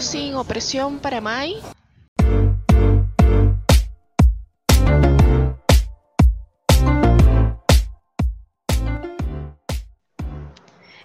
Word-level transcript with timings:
Sin 0.00 0.34
opresión 0.34 0.98
para 0.98 1.20
Mai. 1.20 1.56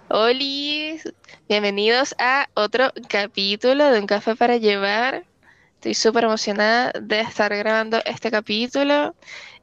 Hola, 0.08 1.04
bienvenidos 1.50 2.16
a 2.20 2.48
otro 2.54 2.94
capítulo 3.10 3.92
de 3.92 4.00
Un 4.00 4.08
Café 4.08 4.34
para 4.38 4.56
Llevar. 4.56 5.26
Estoy 5.74 5.94
súper 5.94 6.24
emocionada 6.24 6.94
de 6.98 7.20
estar 7.20 7.54
grabando 7.54 8.00
este 8.06 8.32
capítulo. 8.32 9.14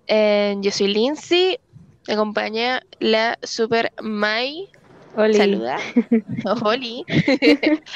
Eh, 0.08 0.56
yo 0.60 0.70
soy 0.70 0.88
Lindsay, 0.88 1.58
me 2.06 2.14
acompaña 2.14 2.82
la 3.00 3.38
super 3.42 3.94
Mai. 4.02 4.68
Oli. 5.16 5.34
Saluda. 5.34 5.76
Oli. 6.64 7.04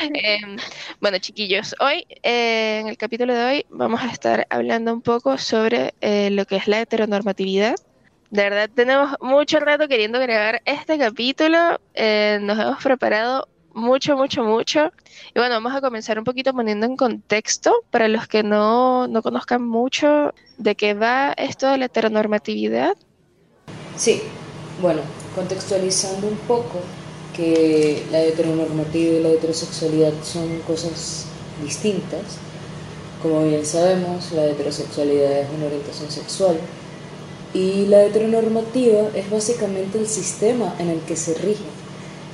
Em, 0.00 0.56
bueno, 1.00 1.18
chiquillos, 1.18 1.74
hoy, 1.80 2.06
eh, 2.22 2.80
en 2.80 2.88
el 2.88 2.96
capítulo 2.98 3.34
de 3.34 3.44
hoy, 3.44 3.66
vamos 3.70 4.02
a 4.02 4.10
estar 4.10 4.46
hablando 4.50 4.92
un 4.92 5.00
poco 5.00 5.38
sobre 5.38 5.94
eh, 6.00 6.30
lo 6.30 6.44
que 6.44 6.56
es 6.56 6.68
la 6.68 6.80
heteronormatividad. 6.80 7.76
De 8.30 8.42
verdad, 8.42 8.68
tenemos 8.74 9.16
mucho 9.20 9.60
rato 9.60 9.88
queriendo 9.88 10.18
grabar 10.20 10.60
este 10.64 10.98
capítulo. 10.98 11.80
eh, 11.94 12.38
nos 12.42 12.58
hemos 12.58 12.82
preparado 12.82 13.48
mucho, 13.72 14.16
mucho, 14.16 14.42
mucho. 14.42 14.90
Y 15.34 15.38
bueno, 15.38 15.54
vamos 15.54 15.74
a 15.74 15.80
comenzar 15.80 16.18
un 16.18 16.24
poquito 16.24 16.52
poniendo 16.52 16.86
en 16.86 16.96
contexto 16.96 17.84
para 17.90 18.08
los 18.08 18.26
que 18.26 18.42
no, 18.42 19.06
no 19.06 19.23
conozcan 19.23 19.66
mucho 19.66 20.34
de 20.58 20.74
qué 20.74 20.95
va 20.95 21.32
esto 21.36 21.68
de 21.70 21.78
la 21.78 21.84
heteronormatividad. 21.86 22.96
Sí, 23.96 24.23
bueno, 24.80 25.02
contextualizando 25.34 26.26
un 26.26 26.36
poco 26.38 26.80
que 27.37 28.04
la 28.10 28.23
heteronormativa 28.23 29.15
y 29.15 29.23
la 29.23 29.29
heterosexualidad 29.30 30.12
son 30.23 30.59
cosas 30.66 31.26
distintas. 31.62 32.23
Como 33.23 33.45
bien 33.45 33.65
sabemos, 33.65 34.32
la 34.32 34.46
heterosexualidad 34.46 35.40
es 35.40 35.48
una 35.57 35.66
orientación 35.66 36.10
sexual 36.10 36.57
y 37.52 37.87
la 37.87 38.04
heteronormativa 38.04 39.09
es 39.14 39.30
básicamente 39.30 39.98
el 39.98 40.07
sistema 40.07 40.74
en 40.79 40.90
el 40.90 41.01
que 41.01 41.16
se 41.16 41.34
rige. 41.34 41.64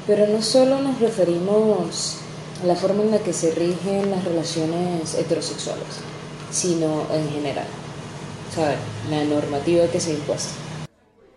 Pero 0.06 0.26
no 0.26 0.42
solo 0.42 0.80
nos 0.80 1.00
referimos 1.00 2.16
a 2.62 2.66
la 2.66 2.74
forma 2.74 3.02
en 3.02 3.12
la 3.12 3.18
que 3.18 3.32
se 3.32 3.52
rigen 3.52 4.10
las 4.10 4.24
relaciones 4.24 5.14
heterosexuales, 5.14 6.02
sino 6.50 7.06
en 7.12 7.28
general. 7.30 7.66
¿Sabes? 8.54 8.78
La 9.10 9.24
normativa 9.24 9.86
que 9.86 10.00
se 10.00 10.10
ha 10.10 10.14
impuesto. 10.14 10.50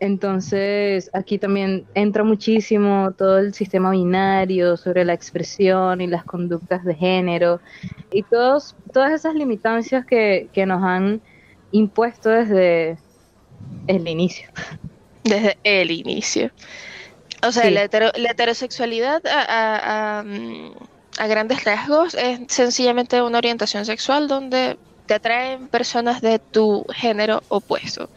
Entonces, 0.05 1.09
aquí 1.13 1.37
también 1.39 1.85
entra 1.95 2.23
muchísimo 2.23 3.13
todo 3.17 3.39
el 3.39 3.53
sistema 3.53 3.91
binario 3.91 4.77
sobre 4.77 5.03
la 5.05 5.13
expresión 5.13 6.01
y 6.01 6.07
las 6.07 6.23
conductas 6.25 6.83
de 6.85 6.95
género 6.95 7.59
y 8.11 8.23
todos, 8.23 8.75
todas 8.93 9.11
esas 9.11 9.33
limitancias 9.35 10.05
que, 10.05 10.49
que 10.53 10.65
nos 10.65 10.83
han 10.83 11.21
impuesto 11.71 12.29
desde 12.29 12.97
el 13.87 14.07
inicio. 14.07 14.47
Desde 15.23 15.57
el 15.63 15.91
inicio. 15.91 16.51
O 17.47 17.51
sea, 17.51 17.63
Sí. 17.63 17.71
la, 17.71 17.83
hetero- 17.83 18.11
la 18.17 18.31
heterosexualidad 18.31 19.21
a, 19.25 19.41
a- 19.41 20.19
a, 20.19 20.23
mm, 20.23 20.71
a 21.19 21.27
grandes 21.27 21.63
rasgos 21.63 22.13
es 22.15 22.39
sencillamente 22.47 23.21
una 23.21 23.37
orientación 23.37 23.85
sexual 23.85 24.27
donde 24.27 24.77
te 25.05 25.13
atraen 25.15 25.67
personas 25.67 26.21
de 26.21 26.39
tu 26.39 26.83
género 26.93 27.43
opuesto 27.49 28.09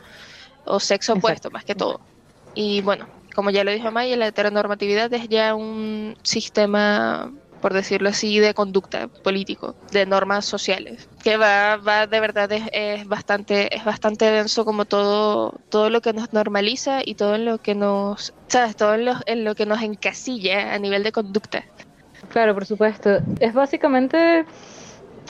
o 0.69 0.81
sexo 0.81 1.13
Exacto. 1.13 1.27
opuesto 1.27 1.51
más 1.51 1.65
que 1.65 1.75
todo. 1.75 2.01
Y 2.55 2.81
bueno, 2.83 3.07
como 3.35 3.51
ya 3.51 3.65
lo 3.65 3.71
dijo 3.71 3.91
Maya, 3.91 4.17
la 4.17 4.27
heteronormatividad 4.27 5.13
es 5.13 5.29
ya 5.29 5.55
un 5.55 6.17
sistema, 6.23 7.33
por 7.61 7.73
decirlo 7.73 8.09
así, 8.09 8.41
de 8.41 8.53
conducta 8.53 9.09
político, 9.09 9.77
de 9.93 10.07
normas 10.07 10.45
sociales, 10.45 11.09
que 11.23 11.37
va, 11.37 11.77
va 11.77 12.07
de 12.07 12.19
verdad 12.19 12.51
es, 12.51 12.65
es 12.73 13.07
bastante, 13.07 13.75
es 13.77 13.85
bastante 13.85 14.25
denso 14.25 14.65
como 14.65 14.87
todo, 14.87 15.55
todo 15.69 15.89
lo 15.89 16.01
que 16.01 16.13
nos 16.13 16.33
normaliza 16.33 17.01
y 17.05 17.15
todo 17.15 17.39
lo 17.39 17.59
que 17.59 17.75
nos, 17.75 18.35
sabes, 18.49 18.75
todo 18.75 18.95
en 18.95 19.05
lo, 19.05 19.15
en 19.27 19.45
lo 19.45 19.55
que 19.55 19.67
nos 19.67 19.83
encasilla 19.83 20.75
a 20.75 20.79
nivel 20.79 21.05
de 21.05 21.13
conducta. 21.13 21.65
Claro, 22.31 22.55
por 22.55 22.67
supuesto. 22.67 23.19
Es 23.39 23.55
básicamente 23.55 24.45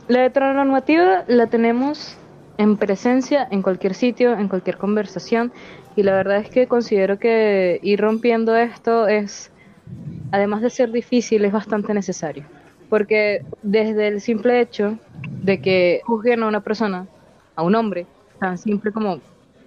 la 0.08 0.24
heteronormativa 0.24 1.24
la 1.28 1.46
tenemos 1.48 2.16
en 2.58 2.76
presencia 2.76 3.46
en 3.50 3.62
cualquier 3.62 3.94
sitio, 3.94 4.32
en 4.32 4.48
cualquier 4.48 4.76
conversación 4.76 5.52
y 5.96 6.02
la 6.02 6.12
verdad 6.12 6.38
es 6.38 6.50
que 6.50 6.66
considero 6.66 7.18
que 7.18 7.78
ir 7.82 8.00
rompiendo 8.00 8.56
esto 8.56 9.08
es, 9.08 9.50
además 10.32 10.62
de 10.62 10.70
ser 10.70 10.92
difícil, 10.92 11.44
es 11.44 11.52
bastante 11.52 11.94
necesario. 11.94 12.44
Porque 12.88 13.44
desde 13.62 14.08
el 14.08 14.20
simple 14.20 14.60
hecho 14.60 14.98
de 15.42 15.60
que 15.60 16.00
juzguen 16.04 16.42
a 16.42 16.48
una 16.48 16.60
persona, 16.60 17.06
a 17.54 17.62
un 17.62 17.74
hombre, 17.74 18.06
tan 18.40 18.58
simple 18.58 18.92
como 18.92 19.20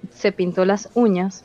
se 0.09 0.31
pintó 0.31 0.65
las 0.65 0.89
uñas 0.93 1.43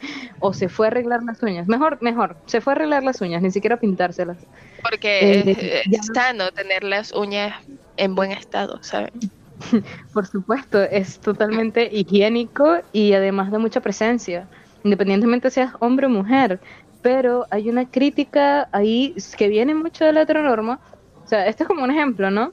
o 0.40 0.52
se 0.52 0.68
fue 0.68 0.86
a 0.86 0.90
arreglar 0.90 1.22
las 1.22 1.42
uñas, 1.42 1.66
mejor, 1.66 1.98
mejor, 2.00 2.36
se 2.46 2.60
fue 2.60 2.72
a 2.72 2.76
arreglar 2.76 3.02
las 3.02 3.20
uñas, 3.20 3.42
ni 3.42 3.50
siquiera 3.50 3.78
pintárselas. 3.78 4.38
Porque 4.82 5.40
Eh, 5.46 5.82
es, 5.90 6.06
sano 6.14 6.50
tener 6.52 6.84
las 6.84 7.12
uñas 7.12 7.54
en 7.96 8.14
buen 8.14 8.30
estado, 8.30 8.82
¿sabes? 8.82 9.12
Por 10.12 10.26
supuesto, 10.26 10.82
es 10.82 11.18
totalmente 11.18 11.88
higiénico 11.92 12.78
y 12.92 13.12
además 13.12 13.50
de 13.50 13.58
mucha 13.58 13.80
presencia, 13.80 14.48
independientemente 14.84 15.50
seas 15.50 15.72
hombre 15.80 16.06
o 16.06 16.10
mujer. 16.10 16.60
Pero 17.02 17.46
hay 17.50 17.68
una 17.68 17.88
crítica 17.88 18.68
ahí 18.72 19.14
que 19.36 19.48
viene 19.48 19.74
mucho 19.74 20.04
de 20.04 20.12
la 20.12 20.22
heteronorma. 20.22 20.80
O 21.24 21.28
sea, 21.28 21.46
esto 21.46 21.64
es 21.64 21.68
como 21.68 21.84
un 21.84 21.90
ejemplo, 21.90 22.30
¿no? 22.30 22.52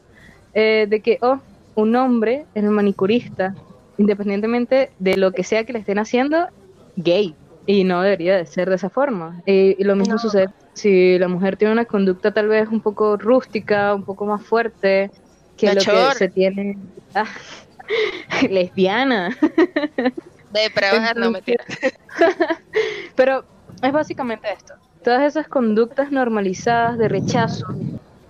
Eh, 0.54 0.86
de 0.90 1.00
que, 1.02 1.18
oh, 1.22 1.40
un 1.76 1.96
hombre 1.96 2.46
es 2.54 2.64
el 2.64 2.70
manicurista, 2.70 3.56
independientemente 3.98 4.92
de 5.00 5.18
lo 5.18 5.32
que 5.32 5.44
sea 5.44 5.64
que 5.64 5.74
le 5.74 5.80
estén 5.80 5.98
haciendo, 5.98 6.48
gay. 6.96 7.36
Y 7.66 7.84
no 7.84 8.02
debería 8.02 8.38
de 8.38 8.46
ser 8.46 8.70
de 8.70 8.76
esa 8.76 8.90
forma. 8.90 9.42
Eh, 9.46 9.76
y 9.80 9.84
lo 9.84 9.96
mismo 9.96 10.16
No. 10.16 10.20
sucede 10.20 10.50
si 10.74 11.18
la 11.18 11.28
mujer 11.28 11.56
tiene 11.58 11.74
una 11.74 11.86
conducta 11.86 12.32
tal 12.32 12.48
vez 12.48 12.68
un 12.68 12.82
poco 12.82 13.18
rústica, 13.18 13.94
un 13.94 14.04
poco 14.04 14.26
más 14.26 14.44
fuerte 14.44 15.12
que 15.58 15.74
lo 15.74 15.82
que 15.82 16.16
se 16.18 16.30
tiene. 16.30 16.78
Ah, 17.16 17.26
lesbiana. 18.50 19.36
Depravada, 20.52 21.14
no 21.14 21.28
Entonces- 21.28 21.32
mentira. 21.32 21.66
Pero 23.16 23.46
es 23.82 23.92
básicamente 23.92 24.52
esto. 24.52 24.74
Todas 25.04 25.24
esas 25.24 25.48
conductas 25.48 26.12
normalizadas 26.12 26.98
de 26.98 27.10
rechazo 27.10 27.66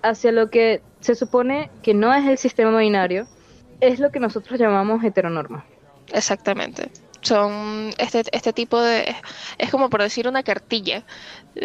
hacia 0.02 0.32
lo 0.32 0.50
que 0.50 0.82
se 1.00 1.14
supone 1.14 1.70
que 1.82 1.94
no 1.94 2.12
es 2.12 2.26
el 2.26 2.38
sistema 2.38 2.76
binario 2.78 3.26
es 3.80 4.00
lo 4.00 4.10
que 4.10 4.20
nosotros 4.20 4.58
llamamos 4.58 5.04
heteronorma. 5.04 5.64
Exactamente. 6.12 6.90
Son 7.20 7.90
este, 7.98 8.22
este 8.32 8.52
tipo 8.52 8.80
de... 8.80 9.14
Es 9.58 9.70
como 9.70 9.88
por 9.88 10.02
decir 10.02 10.28
una 10.28 10.42
cartilla 10.42 11.04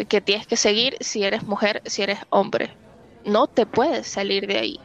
que 0.08 0.20
tienes 0.20 0.46
que 0.46 0.56
seguir 0.56 0.96
si 1.00 1.24
eres 1.24 1.42
mujer, 1.42 1.82
si 1.86 2.02
eres 2.02 2.18
hombre. 2.30 2.70
No 3.24 3.46
te 3.46 3.66
puedes 3.66 4.06
salir 4.06 4.46
de 4.46 4.58
ahí. 4.58 4.80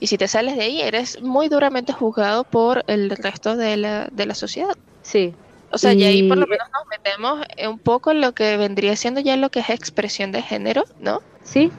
Y 0.00 0.08
si 0.08 0.18
te 0.18 0.28
sales 0.28 0.56
de 0.56 0.62
ahí, 0.64 0.80
eres 0.80 1.22
muy 1.22 1.48
duramente 1.48 1.92
juzgado 1.92 2.44
por 2.44 2.84
el 2.86 3.10
resto 3.10 3.56
de 3.56 3.76
la, 3.76 4.08
de 4.12 4.26
la 4.26 4.34
sociedad. 4.34 4.74
Sí, 5.02 5.34
O 5.70 5.78
sea, 5.78 5.92
y 5.94 6.04
ahí 6.04 6.28
por 6.28 6.36
lo 6.38 6.46
menos 6.46 6.68
nos 6.72 6.86
metemos 6.88 7.40
un 7.68 7.78
poco 7.78 8.10
en 8.10 8.20
lo 8.20 8.32
que 8.32 8.56
vendría 8.56 8.96
siendo 8.96 9.20
ya 9.20 9.36
lo 9.36 9.50
que 9.50 9.60
es 9.60 9.70
expresión 9.70 10.32
de 10.32 10.42
género, 10.42 10.84
¿no? 11.00 11.22
sí, 11.42 11.70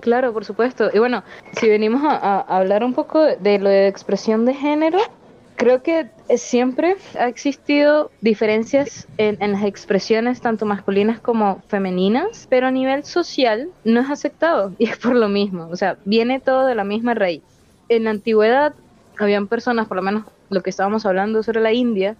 claro, 0.00 0.32
por 0.32 0.44
supuesto. 0.44 0.90
Y 0.92 0.98
bueno, 0.98 1.24
si 1.52 1.68
venimos 1.68 2.02
a, 2.04 2.16
a 2.16 2.58
hablar 2.58 2.84
un 2.84 2.94
poco 2.94 3.22
de 3.22 3.58
lo 3.58 3.68
de 3.68 3.88
expresión 3.88 4.44
de 4.44 4.54
género, 4.54 4.98
creo 5.56 5.82
que 5.82 6.10
siempre 6.36 6.96
ha 7.18 7.28
existido 7.28 8.10
diferencias 8.20 9.08
en, 9.16 9.36
en 9.42 9.52
las 9.52 9.64
expresiones 9.64 10.40
tanto 10.40 10.66
masculinas 10.66 11.20
como 11.20 11.62
femeninas, 11.68 12.46
pero 12.48 12.68
a 12.68 12.70
nivel 12.70 13.04
social 13.04 13.70
no 13.84 14.00
es 14.00 14.10
aceptado 14.10 14.72
y 14.78 14.88
es 14.88 14.98
por 14.98 15.16
lo 15.16 15.28
mismo, 15.28 15.68
o 15.68 15.76
sea, 15.76 15.96
viene 16.04 16.40
todo 16.40 16.66
de 16.66 16.74
la 16.74 16.84
misma 16.84 17.14
raíz. 17.14 17.42
En 17.88 18.04
la 18.04 18.10
antigüedad 18.10 18.74
habían 19.18 19.48
personas, 19.48 19.86
por 19.88 19.96
lo 19.96 20.02
menos 20.02 20.24
lo 20.50 20.62
que 20.62 20.70
estábamos 20.70 21.06
hablando 21.06 21.42
sobre 21.42 21.60
la 21.60 21.72
India, 21.72 22.16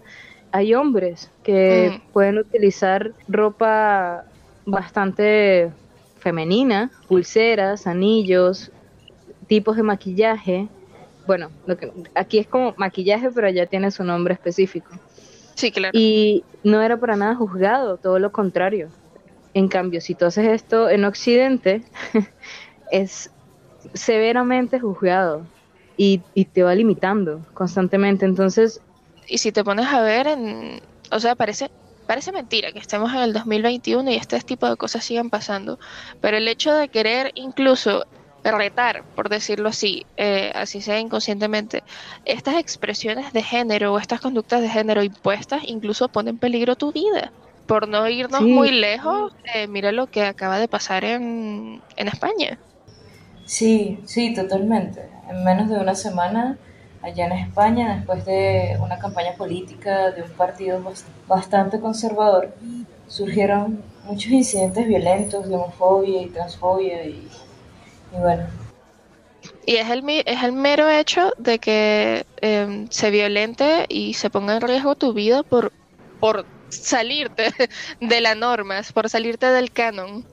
hay 0.52 0.74
hombres 0.74 1.30
que 1.42 1.90
Mm. 1.92 2.12
pueden 2.12 2.38
utilizar 2.38 3.12
ropa 3.28 4.24
bastante 4.64 5.70
femenina, 6.18 6.90
pulseras, 7.08 7.86
anillos, 7.86 8.70
tipos 9.46 9.76
de 9.76 9.82
maquillaje. 9.82 10.68
Bueno, 11.26 11.50
lo 11.66 11.76
que 11.76 11.92
aquí 12.14 12.38
es 12.38 12.46
como 12.46 12.74
maquillaje, 12.76 13.30
pero 13.30 13.48
ya 13.50 13.66
tiene 13.66 13.90
su 13.90 14.04
nombre 14.04 14.34
específico. 14.34 14.90
Sí, 15.54 15.70
claro. 15.70 15.90
Y 15.92 16.44
no 16.62 16.82
era 16.82 16.96
para 16.96 17.16
nada 17.16 17.34
juzgado, 17.34 17.96
todo 17.96 18.18
lo 18.18 18.30
contrario. 18.32 18.88
En 19.54 19.68
cambio, 19.68 20.00
si 20.00 20.14
tú 20.14 20.26
haces 20.26 20.46
esto 20.48 20.88
en 20.88 21.04
Occidente, 21.04 21.82
es 22.90 23.30
severamente 23.94 24.80
juzgado 24.80 25.46
y, 25.96 26.22
y 26.34 26.44
te 26.46 26.62
va 26.62 26.74
limitando 26.74 27.46
constantemente. 27.54 28.26
Entonces, 28.26 28.80
Y 29.26 29.38
si 29.38 29.52
te 29.52 29.64
pones 29.64 29.86
a 29.86 30.02
ver, 30.02 30.26
en, 30.28 30.80
o 31.10 31.20
sea, 31.20 31.34
parece, 31.34 31.70
parece 32.06 32.32
mentira 32.32 32.72
que 32.72 32.78
estemos 32.78 33.12
en 33.12 33.20
el 33.20 33.32
2021 33.32 34.10
y 34.10 34.14
este 34.14 34.40
tipo 34.40 34.68
de 34.68 34.76
cosas 34.76 35.04
sigan 35.04 35.30
pasando, 35.30 35.78
pero 36.20 36.36
el 36.36 36.48
hecho 36.48 36.72
de 36.74 36.88
querer 36.88 37.32
incluso 37.34 38.04
retar, 38.44 39.04
por 39.14 39.28
decirlo 39.28 39.68
así, 39.70 40.06
eh, 40.16 40.52
así 40.54 40.80
sea 40.80 41.00
inconscientemente, 41.00 41.82
estas 42.24 42.56
expresiones 42.56 43.32
de 43.32 43.42
género 43.42 43.92
o 43.94 43.98
estas 43.98 44.20
conductas 44.20 44.60
de 44.60 44.68
género 44.68 45.02
impuestas 45.02 45.62
incluso 45.64 46.08
ponen 46.08 46.34
en 46.34 46.38
peligro 46.38 46.76
tu 46.76 46.92
vida. 46.92 47.32
Por 47.66 47.88
no 47.88 48.08
irnos 48.08 48.42
muy 48.42 48.70
lejos, 48.70 49.32
eh, 49.54 49.66
mira 49.66 49.90
lo 49.90 50.06
que 50.06 50.22
acaba 50.24 50.58
de 50.60 50.68
pasar 50.68 51.04
en, 51.04 51.82
en 51.96 52.08
España. 52.08 52.60
Sí, 53.46 54.00
sí, 54.04 54.34
totalmente. 54.34 55.08
En 55.30 55.44
menos 55.44 55.70
de 55.70 55.78
una 55.78 55.94
semana, 55.94 56.58
allá 57.00 57.26
en 57.26 57.32
España, 57.32 57.96
después 57.96 58.24
de 58.24 58.76
una 58.80 58.98
campaña 58.98 59.34
política 59.34 60.10
de 60.10 60.22
un 60.22 60.30
partido 60.30 60.80
bastante 61.28 61.80
conservador, 61.80 62.52
surgieron 63.06 63.82
muchos 64.04 64.32
incidentes 64.32 64.86
violentos 64.86 65.48
de 65.48 65.54
homofobia 65.54 66.22
y 66.22 66.26
transfobia 66.26 67.04
y, 67.04 67.28
bueno. 68.12 68.44
Y 69.64 69.76
es 69.76 69.90
el, 69.90 70.04
es 70.26 70.42
el 70.42 70.52
mero 70.52 70.88
hecho 70.88 71.32
de 71.38 71.60
que 71.60 72.26
em, 72.40 72.88
se 72.90 73.10
violente 73.10 73.86
y 73.88 74.14
se 74.14 74.28
ponga 74.28 74.56
en 74.56 74.60
riesgo 74.60 74.96
tu 74.96 75.12
vida 75.12 75.44
por, 75.44 75.72
por 76.18 76.46
salirte 76.68 77.52
de 78.00 78.20
las 78.20 78.36
normas, 78.36 78.92
por 78.92 79.08
salirte 79.08 79.46
del 79.46 79.70
canon. 79.70 80.24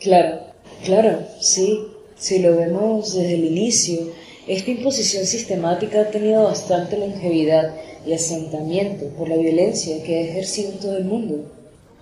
Claro, 0.00 0.40
claro, 0.84 1.18
sí. 1.40 1.96
Si 2.20 2.38
lo 2.38 2.54
vemos 2.54 3.14
desde 3.14 3.32
el 3.32 3.46
inicio, 3.46 4.12
esta 4.46 4.70
imposición 4.70 5.24
sistemática 5.24 6.02
ha 6.02 6.10
tenido 6.10 6.44
bastante 6.44 6.98
longevidad 6.98 7.74
y 8.04 8.12
asentamiento 8.12 9.08
por 9.16 9.26
la 9.26 9.38
violencia 9.38 10.04
que 10.04 10.18
ha 10.18 10.20
ejercido 10.20 10.72
en 10.72 10.78
todo 10.80 10.98
el 10.98 11.04
mundo. 11.06 11.50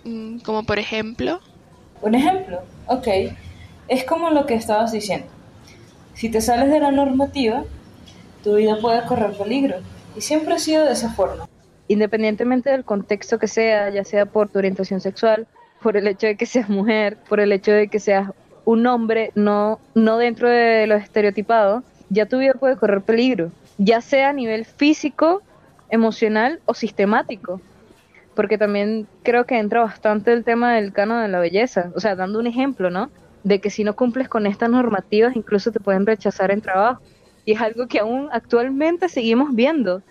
Mm, 0.02 0.38
como 0.40 0.64
por 0.64 0.80
ejemplo. 0.80 1.38
Un 2.02 2.16
ejemplo, 2.16 2.62
ok. 2.88 3.06
Es 3.86 4.02
como 4.04 4.30
lo 4.30 4.44
que 4.44 4.54
estabas 4.54 4.90
diciendo. 4.90 5.28
Si 6.14 6.28
te 6.28 6.40
sales 6.40 6.68
de 6.68 6.80
la 6.80 6.90
normativa, 6.90 7.64
tu 8.42 8.56
vida 8.56 8.76
puede 8.80 9.06
correr 9.06 9.38
peligro. 9.38 9.76
Y 10.16 10.20
siempre 10.20 10.54
ha 10.54 10.58
sido 10.58 10.84
de 10.84 10.94
esa 10.94 11.12
forma. 11.12 11.48
Independientemente 11.86 12.70
del 12.70 12.84
contexto 12.84 13.38
que 13.38 13.46
sea, 13.46 13.88
ya 13.90 14.02
sea 14.02 14.26
por 14.26 14.48
tu 14.48 14.58
orientación 14.58 15.00
sexual, 15.00 15.46
por 15.80 15.96
el 15.96 16.08
hecho 16.08 16.26
de 16.26 16.36
que 16.36 16.44
seas 16.44 16.68
mujer, 16.68 17.18
por 17.28 17.38
el 17.38 17.52
hecho 17.52 17.70
de 17.70 17.86
que 17.86 18.00
seas 18.00 18.30
un 18.70 18.86
hombre 18.86 19.32
no, 19.34 19.80
no 19.94 20.18
dentro 20.18 20.48
de 20.48 20.86
lo 20.86 20.94
estereotipado, 20.96 21.82
ya 22.10 22.26
tu 22.26 22.38
vida 22.38 22.52
puede 22.54 22.76
correr 22.76 23.00
peligro, 23.00 23.50
ya 23.78 24.00
sea 24.00 24.30
a 24.30 24.32
nivel 24.32 24.64
físico, 24.64 25.42
emocional 25.90 26.60
o 26.66 26.74
sistemático 26.74 27.60
porque 28.38 28.56
también 28.56 29.08
creo 29.24 29.46
que 29.46 29.58
entra 29.58 29.80
bastante 29.80 30.32
el 30.32 30.44
tema 30.44 30.76
del 30.76 30.92
canon 30.92 31.22
de 31.22 31.26
la 31.26 31.40
belleza, 31.40 31.90
o 31.96 31.98
sea, 31.98 32.14
dando 32.14 32.38
un 32.38 32.46
ejemplo, 32.46 32.88
¿no? 32.88 33.10
De 33.42 33.60
que 33.60 33.68
si 33.68 33.82
no 33.82 33.96
cumples 33.96 34.28
con 34.28 34.46
estas 34.46 34.70
normativas, 34.70 35.34
incluso 35.34 35.72
te 35.72 35.80
pueden 35.80 36.06
rechazar 36.06 36.52
en 36.52 36.60
trabajo. 36.60 37.02
Y 37.44 37.54
es 37.54 37.60
algo 37.60 37.88
que 37.88 37.98
aún 37.98 38.28
actualmente 38.30 39.08
seguimos 39.08 39.52
viendo. 39.56 40.02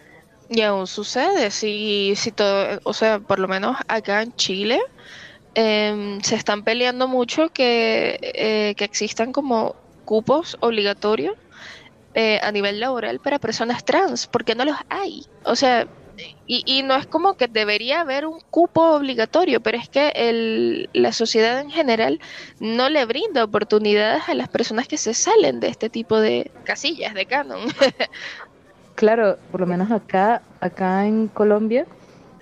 Y 0.50 0.60
aún 0.60 0.88
sucede, 0.88 1.52
si, 1.52 2.16
si 2.18 2.34
todo, 2.34 2.82
o 2.84 2.92
sea, 2.92 3.20
por 3.20 3.40
lo 3.40 3.48
menos 3.48 3.78
acá 3.88 4.22
en 4.22 4.36
Chile, 4.36 4.82
em, 5.58 6.22
se 6.22 6.36
están 6.36 6.64
peleando 6.64 7.08
mucho 7.08 7.50
que, 7.50 8.20
eh, 8.22 8.76
que 8.78 8.86
existan 8.86 9.32
como 9.32 9.76
cupos 10.06 10.56
obligatorios 10.60 11.36
eh, 12.14 12.40
a 12.44 12.52
nivel 12.52 12.80
laboral 12.80 13.20
para 13.20 13.40
personas 13.40 13.84
trans, 13.84 14.28
porque 14.28 14.54
no 14.54 14.66
los 14.66 14.78
hay. 14.90 15.26
O 15.44 15.56
sea, 15.56 15.88
y, 16.46 16.84
no 16.84 16.96
es 16.96 17.08
como 17.08 17.36
que 17.38 17.48
debería 17.48 18.02
haber 18.02 18.26
un 18.26 18.40
cupo 18.52 18.96
obligatorio, 18.96 19.60
pero 19.62 19.78
es 19.78 19.90
que 19.90 20.10
el, 20.16 20.90
la 20.94 21.12
sociedad 21.12 21.60
en 21.60 21.72
general 21.72 22.20
no 22.60 22.90
le 22.90 23.06
brinda 23.06 23.44
oportunidades 23.44 24.24
a 24.28 24.34
las 24.34 24.48
personas 24.48 24.88
que 24.88 24.98
se 24.98 25.14
salen 25.14 25.60
de 25.60 25.70
este 25.70 25.90
tipo 25.90 26.20
de 26.20 26.52
casillas 26.64 27.14
de 27.14 27.26
canon. 27.26 27.60
claro, 28.96 29.38
por 29.52 29.62
lo 29.62 29.68
menos 29.68 29.92
acá, 29.92 30.42
acá 30.60 31.06
en 31.06 31.28
Colombia, 31.28 31.86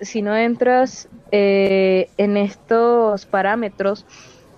si 0.00 0.22
no 0.22 0.36
entras 0.36 1.08
eh, 1.30 2.10
en 2.16 2.36
estos 2.36 3.26
parámetros 3.26 4.06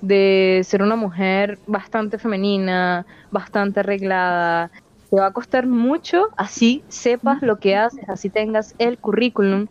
de 0.00 0.62
ser 0.64 0.82
una 0.82 0.96
mujer 0.96 1.58
bastante 1.67 2.19
femenina, 2.19 3.06
bastante 3.31 3.81
arreglada, 3.81 4.70
te 5.11 5.20
va 5.20 5.26
a 5.26 5.32
costar 5.32 5.67
mucho, 5.67 6.29
así 6.37 6.85
sepas 6.88 7.43
lo 7.43 7.58
que 7.58 7.76
haces, 7.76 8.08
así 8.08 8.31
tengas 8.31 8.75
el 8.79 8.99
currículum, 8.99 9.67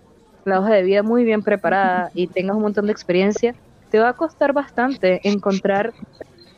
la 0.45 0.59
hoja 0.59 0.73
de 0.73 0.83
vida 0.83 1.03
muy 1.03 1.23
bien 1.23 1.43
preparada 1.43 2.09
y 2.13 2.27
tengas 2.27 2.55
un 2.55 2.63
montón 2.63 2.87
de 2.87 2.91
experiencia, 2.91 3.55
te 3.89 3.99
va 3.99 4.09
a 4.09 4.13
costar 4.13 4.53
bastante 4.53 5.21
encontrar 5.23 5.93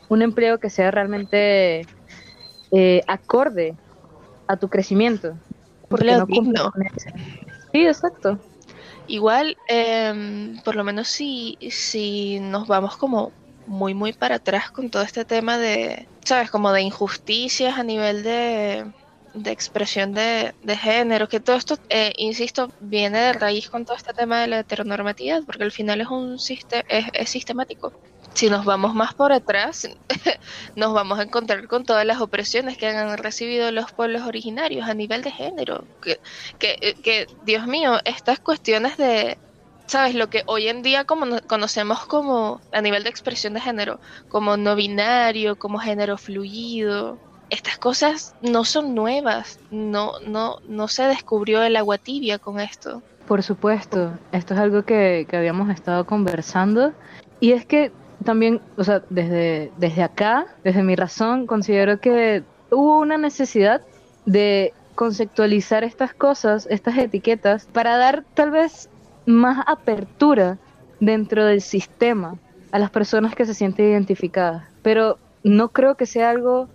un 0.08 0.22
empleo 0.22 0.58
que 0.58 0.70
sea 0.70 0.90
realmente 0.90 1.86
eh, 2.72 3.02
acorde 3.06 3.76
a 4.48 4.56
tu 4.56 4.68
crecimiento. 4.68 5.34
Porque 5.88 6.12
no 6.12 6.26
Sí, 7.72 7.86
exacto. 7.86 8.40
Igual, 9.10 9.56
em, 9.66 10.56
por 10.62 10.76
lo 10.76 10.84
menos 10.84 11.08
si, 11.08 11.58
si 11.68 12.38
nos 12.38 12.68
vamos 12.68 12.96
como 12.96 13.32
muy, 13.66 13.92
muy 13.92 14.12
para 14.12 14.36
atrás 14.36 14.70
con 14.70 14.88
todo 14.88 15.02
este 15.02 15.24
tema 15.24 15.58
de, 15.58 16.06
¿sabes? 16.24 16.48
Como 16.48 16.70
de 16.70 16.82
injusticias 16.82 17.76
a 17.76 17.82
nivel 17.82 18.22
de, 18.22 18.86
de 19.34 19.50
expresión 19.50 20.14
de, 20.14 20.54
de, 20.62 20.76
género, 20.76 21.28
que 21.28 21.40
todo 21.40 21.56
esto, 21.56 21.76
eh, 21.88 22.12
insisto, 22.18 22.70
viene 22.78 23.18
de 23.18 23.32
raíz 23.32 23.68
con 23.68 23.84
todo 23.84 23.96
este 23.96 24.12
tema 24.12 24.42
de 24.42 24.46
la 24.46 24.60
heteronormatividad, 24.60 25.42
porque 25.44 25.64
al 25.64 25.72
final 25.72 26.00
es 26.00 26.06
un 26.06 26.38
sistema, 26.38 26.84
es, 26.88 27.28
sistemático. 27.30 27.92
Si 28.34 28.48
nos 28.48 28.64
vamos 28.64 28.94
más 28.94 29.14
por 29.14 29.32
atrás, 29.32 29.88
nos 30.76 30.92
vamos 30.92 31.18
a 31.18 31.22
encontrar 31.22 31.66
con 31.66 31.84
todas 31.84 32.04
las 32.04 32.20
opresiones 32.20 32.78
que 32.78 32.86
han 32.86 33.18
recibido 33.18 33.70
los 33.72 33.92
pueblos 33.92 34.22
originarios 34.22 34.88
a 34.88 34.94
nivel 34.94 35.22
de 35.22 35.30
género. 35.30 35.84
Que, 36.00 36.20
que, 36.58 36.94
que 37.02 37.26
Dios 37.44 37.66
mío, 37.66 37.98
estas 38.04 38.38
cuestiones 38.38 38.96
de, 38.96 39.36
¿sabes? 39.90 40.14
Lo 40.14 40.30
que 40.30 40.44
hoy 40.46 40.68
en 40.68 40.82
día 40.82 41.04
como 41.04 41.40
conocemos 41.48 42.06
como 42.06 42.60
a 42.72 42.80
nivel 42.80 43.02
de 43.02 43.10
expresión 43.10 43.54
de 43.54 43.60
género, 43.60 43.98
como 44.28 44.56
no 44.56 44.76
binario, 44.76 45.58
como 45.58 45.80
género 45.80 46.16
fluido. 46.16 47.18
Estas 47.50 47.76
cosas 47.78 48.36
no 48.40 48.64
son 48.64 48.94
nuevas, 48.94 49.58
no, 49.72 50.12
no, 50.24 50.58
no 50.68 50.86
se 50.86 51.02
descubrió 51.02 51.64
el 51.64 51.74
agua 51.74 51.98
tibia 51.98 52.38
con 52.38 52.60
esto. 52.60 53.02
Por 53.26 53.42
supuesto, 53.42 54.12
esto 54.30 54.54
es 54.54 54.60
algo 54.60 54.84
que, 54.84 55.26
que 55.28 55.36
habíamos 55.36 55.68
estado 55.70 56.06
conversando 56.06 56.92
y 57.40 57.50
es 57.50 57.66
que 57.66 57.90
también, 58.24 58.60
o 58.76 58.84
sea, 58.84 59.02
desde, 59.10 59.70
desde 59.78 60.02
acá, 60.02 60.46
desde 60.64 60.82
mi 60.82 60.96
razón, 60.96 61.46
considero 61.46 62.00
que 62.00 62.42
hubo 62.70 63.00
una 63.00 63.16
necesidad 63.16 63.82
de 64.26 64.72
conceptualizar 64.94 65.84
estas 65.84 66.12
cosas, 66.12 66.66
estas 66.70 66.98
etiquetas, 66.98 67.66
para 67.72 67.96
dar 67.96 68.24
tal 68.34 68.50
vez 68.50 68.90
más 69.26 69.64
apertura 69.66 70.58
dentro 71.00 71.44
del 71.46 71.62
sistema 71.62 72.36
a 72.72 72.78
las 72.78 72.90
personas 72.90 73.34
que 73.34 73.46
se 73.46 73.54
sienten 73.54 73.86
identificadas. 73.90 74.64
Pero 74.82 75.18
no 75.42 75.70
creo 75.70 75.96
que 75.96 76.06
sea 76.06 76.30
algo 76.30 76.68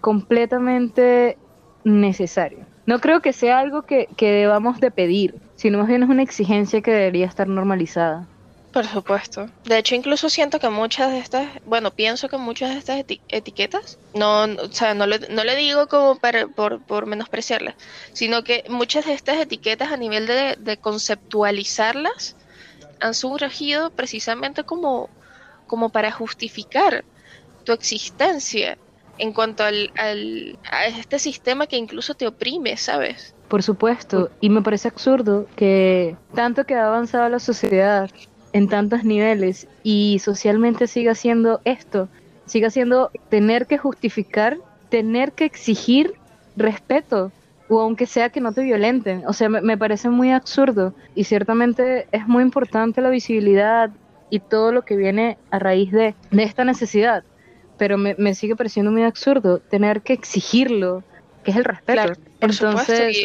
completamente 0.00 1.36
necesario. 1.84 2.60
No 2.86 3.00
creo 3.00 3.20
que 3.20 3.32
sea 3.32 3.58
algo 3.58 3.82
que, 3.82 4.08
que 4.16 4.30
debamos 4.30 4.78
de 4.78 4.92
pedir, 4.92 5.34
sino 5.56 5.78
más 5.78 5.88
bien 5.88 6.04
es 6.04 6.08
una 6.08 6.22
exigencia 6.22 6.80
que 6.80 6.92
debería 6.92 7.26
estar 7.26 7.48
normalizada. 7.48 8.28
Por 8.76 8.86
supuesto. 8.86 9.48
De 9.64 9.78
hecho, 9.78 9.94
incluso 9.94 10.28
siento 10.28 10.60
que 10.60 10.68
muchas 10.68 11.10
de 11.10 11.18
estas, 11.18 11.48
bueno, 11.64 11.92
pienso 11.92 12.28
que 12.28 12.36
muchas 12.36 12.74
de 12.74 12.78
estas 12.78 12.98
etiquetas, 13.30 13.98
no, 14.12 14.42
o 14.42 14.70
sea, 14.70 14.92
no 14.92 15.06
le, 15.06 15.18
no 15.30 15.44
le 15.44 15.56
digo 15.56 15.86
como 15.86 16.16
para, 16.18 16.46
por, 16.46 16.82
por 16.82 17.06
menospreciarlas, 17.06 17.74
sino 18.12 18.44
que 18.44 18.64
muchas 18.68 19.06
de 19.06 19.14
estas 19.14 19.38
etiquetas 19.38 19.92
a 19.92 19.96
nivel 19.96 20.26
de, 20.26 20.56
de 20.58 20.76
conceptualizarlas 20.76 22.36
han 23.00 23.14
surgido 23.14 23.88
precisamente 23.88 24.62
como, 24.64 25.08
como 25.66 25.88
para 25.88 26.12
justificar 26.12 27.02
tu 27.64 27.72
existencia 27.72 28.76
en 29.16 29.32
cuanto 29.32 29.64
al, 29.64 29.90
al, 29.96 30.58
a 30.70 30.84
este 30.84 31.18
sistema 31.18 31.66
que 31.66 31.78
incluso 31.78 32.12
te 32.12 32.26
oprime, 32.26 32.76
¿sabes? 32.76 33.34
Por 33.48 33.62
supuesto, 33.62 34.30
y 34.42 34.50
me 34.50 34.60
parece 34.60 34.88
absurdo 34.88 35.46
que 35.56 36.14
tanto 36.34 36.66
que 36.66 36.74
ha 36.74 36.88
avanzado 36.88 37.26
la 37.30 37.38
sociedad 37.38 38.10
en 38.52 38.68
tantos 38.68 39.04
niveles 39.04 39.68
y 39.82 40.18
socialmente 40.18 40.86
siga 40.86 41.14
siendo 41.14 41.60
esto, 41.64 42.08
siga 42.46 42.70
siendo 42.70 43.10
tener 43.28 43.66
que 43.66 43.78
justificar, 43.78 44.58
tener 44.88 45.32
que 45.32 45.44
exigir 45.44 46.14
respeto 46.56 47.32
o 47.68 47.80
aunque 47.80 48.06
sea 48.06 48.30
que 48.30 48.40
no 48.40 48.52
te 48.52 48.62
violenten. 48.62 49.24
O 49.26 49.32
sea, 49.32 49.48
me, 49.48 49.76
parece 49.76 50.08
muy 50.08 50.30
absurdo 50.30 50.94
y 51.14 51.24
ciertamente 51.24 52.06
es 52.12 52.26
muy 52.28 52.42
importante 52.42 53.00
la 53.00 53.10
visibilidad 53.10 53.90
y 54.30 54.40
todo 54.40 54.72
lo 54.72 54.82
que 54.82 54.96
viene 54.96 55.38
a 55.50 55.58
raíz 55.58 55.92
de, 55.92 56.14
de 56.30 56.42
esta 56.42 56.64
necesidad, 56.64 57.24
pero 57.78 57.98
me, 57.98 58.14
me, 58.18 58.34
sigue 58.34 58.56
pareciendo 58.56 58.90
muy 58.90 59.02
absurdo 59.02 59.58
tener 59.58 60.02
que 60.02 60.12
exigirlo, 60.12 61.04
que 61.44 61.50
es 61.52 61.56
el 61.56 61.64
respeto. 61.64 62.12
Entonces, 62.40 63.16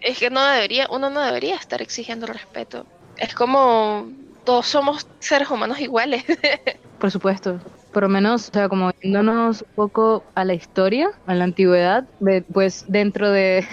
es 0.00 0.18
que 0.18 0.30
no 0.30 0.44
debería, 0.44 0.86
uno 0.90 1.10
no 1.10 1.20
debería 1.20 1.56
estar 1.56 1.80
exigiendo 1.80 2.26
el 2.26 2.34
respeto. 2.34 2.86
Es 3.16 3.34
como 3.34 4.08
todos 4.44 4.66
somos 4.66 5.06
seres 5.18 5.50
humanos 5.50 5.80
iguales. 5.80 6.24
Por 6.98 7.10
supuesto. 7.10 7.60
por 7.92 8.04
lo 8.04 8.08
menos, 8.08 8.48
o 8.48 8.52
sea, 8.52 8.68
como 8.68 8.90
yéndonos 9.02 9.62
un 9.62 9.74
poco 9.74 10.24
a 10.34 10.44
la 10.44 10.54
historia, 10.54 11.10
a 11.26 11.34
la 11.34 11.44
antigüedad, 11.44 12.06
pues 12.52 12.86
dentro 12.88 13.30
de, 13.30 13.64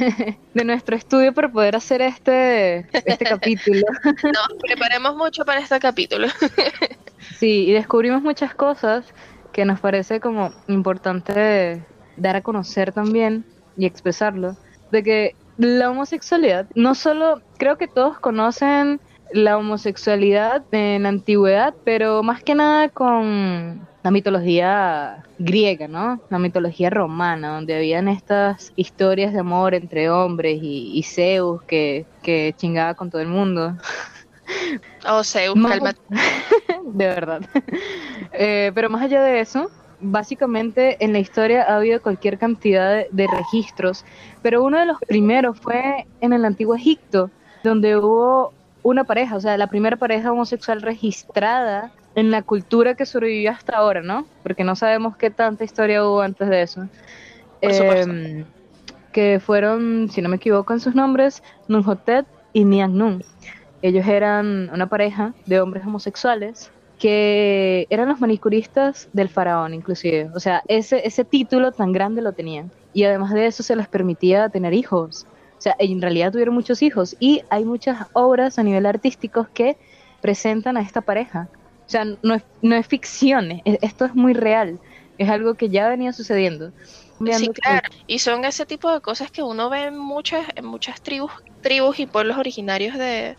de 0.53 0.63
nuestro 0.65 0.95
estudio 0.95 1.33
para 1.33 1.49
poder 1.49 1.75
hacer 1.75 2.01
este, 2.01 2.85
este 2.91 3.25
capítulo. 3.25 3.81
Nos 4.03 4.61
preparemos 4.61 5.15
mucho 5.15 5.45
para 5.45 5.61
este 5.61 5.79
capítulo. 5.79 6.27
sí, 7.39 7.65
y 7.67 7.71
descubrimos 7.71 8.21
muchas 8.21 8.53
cosas 8.53 9.05
que 9.53 9.65
nos 9.65 9.79
parece 9.79 10.19
como 10.19 10.51
importante 10.67 11.83
dar 12.17 12.35
a 12.35 12.41
conocer 12.41 12.91
también 12.91 13.45
y 13.77 13.85
expresarlo, 13.85 14.55
de 14.91 15.03
que 15.03 15.35
la 15.57 15.89
homosexualidad, 15.89 16.67
no 16.75 16.95
solo, 16.95 17.41
creo 17.57 17.77
que 17.77 17.87
todos 17.87 18.19
conocen 18.19 18.99
la 19.33 19.57
homosexualidad 19.57 20.63
en 20.71 21.03
la 21.03 21.09
antigüedad, 21.09 21.73
pero 21.83 22.23
más 22.23 22.43
que 22.43 22.55
nada 22.55 22.89
con 22.89 23.87
la 24.03 24.11
mitología 24.11 25.23
griega, 25.37 25.87
¿no? 25.87 26.21
La 26.29 26.39
mitología 26.39 26.89
romana, 26.89 27.55
donde 27.55 27.75
habían 27.75 28.07
estas 28.07 28.73
historias 28.75 29.33
de 29.33 29.39
amor 29.39 29.73
entre 29.73 30.09
hombres 30.09 30.59
y, 30.61 31.03
Zeus 31.03 31.61
que, 31.63 32.05
que, 32.23 32.53
chingaba 32.57 32.95
con 32.95 33.09
todo 33.09 33.21
el 33.21 33.27
mundo. 33.27 33.77
Oh, 35.07 35.23
Zeus, 35.23 35.55
cálmate. 35.67 36.01
de 36.83 37.05
verdad. 37.07 37.41
Eh, 38.33 38.71
pero 38.73 38.89
más 38.89 39.01
allá 39.03 39.21
de 39.21 39.39
eso, 39.39 39.69
básicamente 40.01 40.97
en 41.03 41.13
la 41.13 41.19
historia 41.19 41.63
ha 41.63 41.77
habido 41.77 42.01
cualquier 42.01 42.37
cantidad 42.37 43.05
de, 43.09 43.27
registros, 43.27 44.05
pero 44.41 44.63
uno 44.63 44.79
de 44.79 44.85
los 44.85 44.99
primeros 45.07 45.59
fue 45.59 46.07
en 46.21 46.33
el 46.33 46.45
antiguo 46.45 46.75
Egipto, 46.75 47.29
donde 47.63 47.97
hubo 47.97 48.53
una 48.83 49.03
pareja, 49.03 49.35
o 49.35 49.41
sea, 49.41 49.57
la 49.57 49.67
primera 49.67 49.97
pareja 49.97 50.31
homosexual 50.31 50.81
registrada 50.81 51.91
en 52.15 52.31
la 52.31 52.41
cultura 52.41 52.95
que 52.95 53.05
sobrevivió 53.05 53.51
hasta 53.51 53.77
ahora, 53.77 54.01
¿no? 54.01 54.25
Porque 54.43 54.63
no 54.63 54.75
sabemos 54.75 55.15
qué 55.17 55.29
tanta 55.29 55.63
historia 55.63 56.03
hubo 56.05 56.21
antes 56.21 56.49
de 56.49 56.61
eso. 56.61 56.87
Eh, 57.61 58.43
que 59.11 59.39
fueron, 59.39 60.09
si 60.09 60.21
no 60.21 60.29
me 60.29 60.37
equivoco 60.37 60.73
en 60.73 60.79
sus 60.79 60.95
nombres, 60.95 61.43
Nunhotep 61.67 62.25
y 62.53 62.65
Niangnun. 62.65 63.23
Ellos 63.81 64.07
eran 64.07 64.69
una 64.73 64.87
pareja 64.87 65.33
de 65.45 65.59
hombres 65.59 65.85
homosexuales 65.85 66.71
que 66.99 67.87
eran 67.89 68.09
los 68.09 68.19
manicuristas 68.19 69.09
del 69.11 69.27
faraón, 69.27 69.73
inclusive. 69.73 70.29
O 70.35 70.39
sea, 70.39 70.61
ese, 70.67 71.05
ese 71.05 71.25
título 71.25 71.71
tan 71.71 71.91
grande 71.91 72.21
lo 72.21 72.31
tenían. 72.31 72.71
Y 72.93 73.05
además 73.05 73.33
de 73.33 73.47
eso 73.47 73.63
se 73.63 73.75
les 73.75 73.87
permitía 73.87 74.49
tener 74.49 74.73
hijos. 74.73 75.25
O 75.61 75.63
sea, 75.63 75.75
en 75.77 76.01
realidad 76.01 76.31
tuvieron 76.31 76.55
muchos 76.55 76.81
hijos. 76.81 77.15
Y 77.19 77.43
hay 77.51 77.65
muchas 77.65 78.07
obras 78.13 78.57
a 78.57 78.63
nivel 78.63 78.87
artístico 78.87 79.47
que 79.53 79.77
presentan 80.19 80.75
a 80.75 80.81
esta 80.81 81.01
pareja. 81.01 81.49
O 81.85 81.89
sea, 81.91 82.03
no 82.03 82.33
es, 82.33 82.41
no 82.63 82.75
es 82.75 82.87
ficción, 82.87 83.61
esto 83.63 84.05
es 84.05 84.15
muy 84.15 84.33
real. 84.33 84.79
Es 85.19 85.29
algo 85.29 85.53
que 85.53 85.69
ya 85.69 85.87
venía 85.87 86.13
sucediendo. 86.13 86.71
Sí, 87.31 87.49
claro. 87.49 87.87
Y 88.07 88.17
son 88.17 88.43
ese 88.43 88.65
tipo 88.65 88.91
de 88.91 89.01
cosas 89.01 89.29
que 89.29 89.43
uno 89.43 89.69
ve 89.69 89.83
en 89.83 89.99
muchas, 89.99 90.47
en 90.55 90.65
muchas 90.65 90.99
tribus, 90.99 91.31
tribus 91.61 91.99
y 91.99 92.07
pueblos 92.07 92.39
originarios 92.39 92.97
de, 92.97 93.37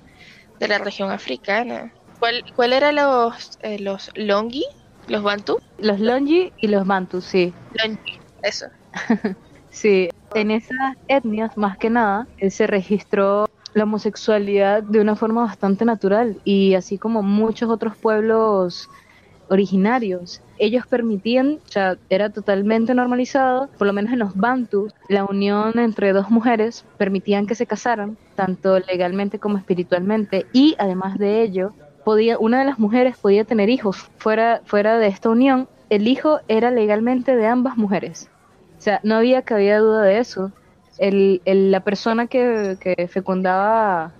de 0.60 0.68
la 0.68 0.78
región 0.78 1.10
africana. 1.10 1.92
¿Cuál, 2.20 2.44
cuál 2.54 2.72
eran 2.72 2.94
los, 2.94 3.58
eh, 3.62 3.80
los 3.80 4.12
Longi? 4.14 4.64
¿Los 5.08 5.24
Bantu? 5.24 5.58
Los 5.78 5.98
Longi 5.98 6.52
y 6.58 6.68
los 6.68 6.86
Bantu, 6.86 7.20
sí. 7.20 7.52
Longi, 7.82 8.20
eso. 8.44 8.66
sí, 9.72 10.10
en 10.34 10.52
esas 10.52 10.96
etnias, 11.08 11.56
más 11.56 11.76
que 11.76 11.90
nada, 11.90 12.28
se 12.48 12.66
registró 12.66 13.48
la 13.74 13.84
homosexualidad 13.84 14.82
de 14.82 15.00
una 15.00 15.16
forma 15.16 15.42
bastante 15.42 15.84
natural 15.84 16.38
y 16.44 16.74
así 16.74 16.98
como 16.98 17.22
muchos 17.22 17.70
otros 17.70 17.96
pueblos 17.96 18.88
originarios. 19.48 20.40
Ellos 20.58 20.86
permitían, 20.86 21.58
o 21.66 21.70
sea, 21.70 21.96
era 22.08 22.30
totalmente 22.30 22.94
normalizado, 22.94 23.68
por 23.78 23.86
lo 23.86 23.92
menos 23.92 24.12
en 24.12 24.20
los 24.20 24.36
Bantu, 24.36 24.88
la 25.08 25.24
unión 25.24 25.78
entre 25.78 26.12
dos 26.12 26.30
mujeres 26.30 26.84
permitían 26.96 27.46
que 27.46 27.54
se 27.54 27.66
casaran, 27.66 28.16
tanto 28.34 28.78
legalmente 28.78 29.38
como 29.38 29.58
espiritualmente, 29.58 30.46
y 30.52 30.74
además 30.78 31.18
de 31.18 31.42
ello, 31.42 31.74
podía, 32.04 32.38
una 32.38 32.60
de 32.60 32.64
las 32.64 32.78
mujeres 32.78 33.16
podía 33.18 33.44
tener 33.44 33.68
hijos 33.68 34.10
fuera, 34.16 34.62
fuera 34.64 34.98
de 34.98 35.08
esta 35.08 35.28
unión, 35.28 35.68
el 35.90 36.08
hijo 36.08 36.40
era 36.48 36.70
legalmente 36.70 37.36
de 37.36 37.46
ambas 37.46 37.76
mujeres. 37.76 38.30
O 38.82 38.84
sea, 38.84 38.98
no 39.04 39.14
había 39.14 39.42
cabida 39.42 39.78
duda 39.78 40.02
de 40.02 40.18
eso. 40.18 40.50
El, 40.98 41.40
la 41.44 41.84
persona 41.84 42.26
que, 42.26 42.76
que 42.80 43.06
fecundaba 43.06 44.10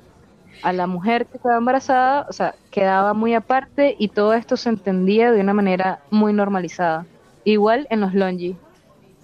a 0.63 0.73
la 0.73 0.87
mujer 0.87 1.27
que 1.27 1.39
estaba 1.39 1.57
embarazada, 1.57 2.27
o 2.29 2.33
sea, 2.33 2.55
quedaba 2.71 3.13
muy 3.13 3.35
aparte 3.35 3.97
y 3.99 4.07
todo 4.07 4.35
esto 4.35 4.57
se 4.57 4.69
entendía 4.69 5.33
de 5.33 5.41
una 5.41 5.53
manera 5.53 5.99
muy 6.13 6.33
normalizada. 6.33 7.07
Igual 7.43 7.89
en 7.91 8.03
los 8.03 8.15
longi. 8.15 8.55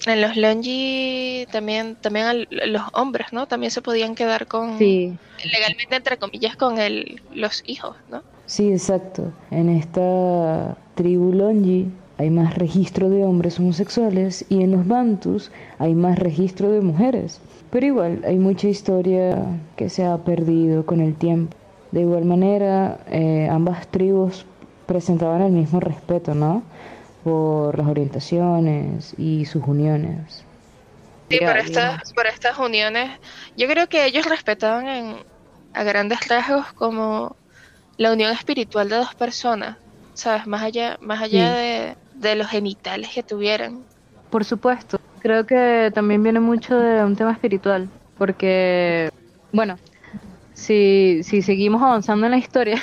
En 0.07 0.23
los 0.23 0.37
longi 0.37 1.47
también, 1.53 1.95
también 1.95 2.49
los 2.51 2.83
hombres, 2.93 3.29
¿no? 3.33 3.47
También 3.47 3.71
se 3.71 3.81
podían 3.81 4.17
quedar 4.17 4.49
con, 4.49 4.77
sí. 4.77 5.17
legalmente 5.53 5.95
entre 5.95 6.17
comillas, 6.17 6.57
con 6.57 6.81
el, 6.81 7.23
los 7.33 7.63
hijos, 7.65 7.97
¿no? 8.11 8.25
Sí, 8.47 8.73
exacto. 8.73 9.33
En 9.53 9.69
esta 9.69 10.77
tribu 10.97 11.33
Longi 11.33 11.93
hay 12.19 12.31
más 12.31 12.57
registro 12.57 13.09
de 13.09 13.25
hombres 13.25 13.61
homosexuales 13.61 14.45
y 14.49 14.63
en 14.63 14.73
los 14.73 14.87
Bantus 14.87 15.53
hay 15.79 15.95
más 15.95 16.19
registro 16.19 16.71
de 16.73 16.81
mujeres. 16.81 17.41
Pero 17.71 17.87
igual, 17.87 18.23
hay 18.27 18.39
mucha 18.39 18.69
historia 18.69 19.45
que 19.77 19.89
se 19.89 20.05
ha 20.05 20.17
perdido 20.19 20.85
con 20.85 21.01
el 21.01 21.15
tiempo. 21.15 21.57
De 21.93 22.01
igual 22.01 22.25
manera, 22.25 22.99
eh, 23.09 23.49
ambas 23.51 23.87
tribus 23.89 24.45
presentaban 24.87 25.43
el 25.43 25.53
mismo 25.53 25.79
respeto, 25.79 26.35
¿no? 26.35 26.63
Por 27.23 27.79
las 27.79 27.87
orientaciones 27.87 29.15
y 29.17 29.45
sus 29.45 29.63
uniones. 29.67 30.45
Sí, 31.31 31.39
por 31.39 31.57
estas, 31.59 32.13
por 32.15 32.27
estas 32.27 32.59
uniones, 32.59 33.11
yo 33.57 33.69
creo 33.69 33.87
que 33.87 34.07
ellos 34.07 34.27
respetaban 34.27 34.89
en, 34.89 35.17
a 35.75 35.83
grandes 35.85 36.27
rasgos 36.27 36.73
como 36.73 37.37
la 37.97 38.13
unión 38.13 38.33
espiritual 38.33 38.89
de 38.89 38.97
dos 38.97 39.15
personas, 39.15 39.77
¿sabes? 40.15 40.47
Más 40.47 40.63
allá, 40.63 40.97
más 41.01 41.23
allá 41.23 41.53
de, 41.53 41.97
los 42.21 42.49
genitales 42.49 43.11
que 43.15 43.23
tuvieran. 43.23 43.83
Por 44.31 44.45
supuesto, 44.45 45.01
creo 45.21 45.47
que 45.47 45.91
también 45.95 46.23
viene 46.23 46.41
mucho 46.41 46.79
de 46.79 47.05
un 47.05 47.17
tema 47.17 47.33
espiritual, 47.33 47.89
porque, 48.17 49.11
bueno, 49.53 49.79
si, 50.55 51.23
si 51.23 51.43
seguimos 51.43 51.83
avanzando 51.83 52.27
en 52.27 52.33
la 52.33 52.39
historia, 52.39 52.81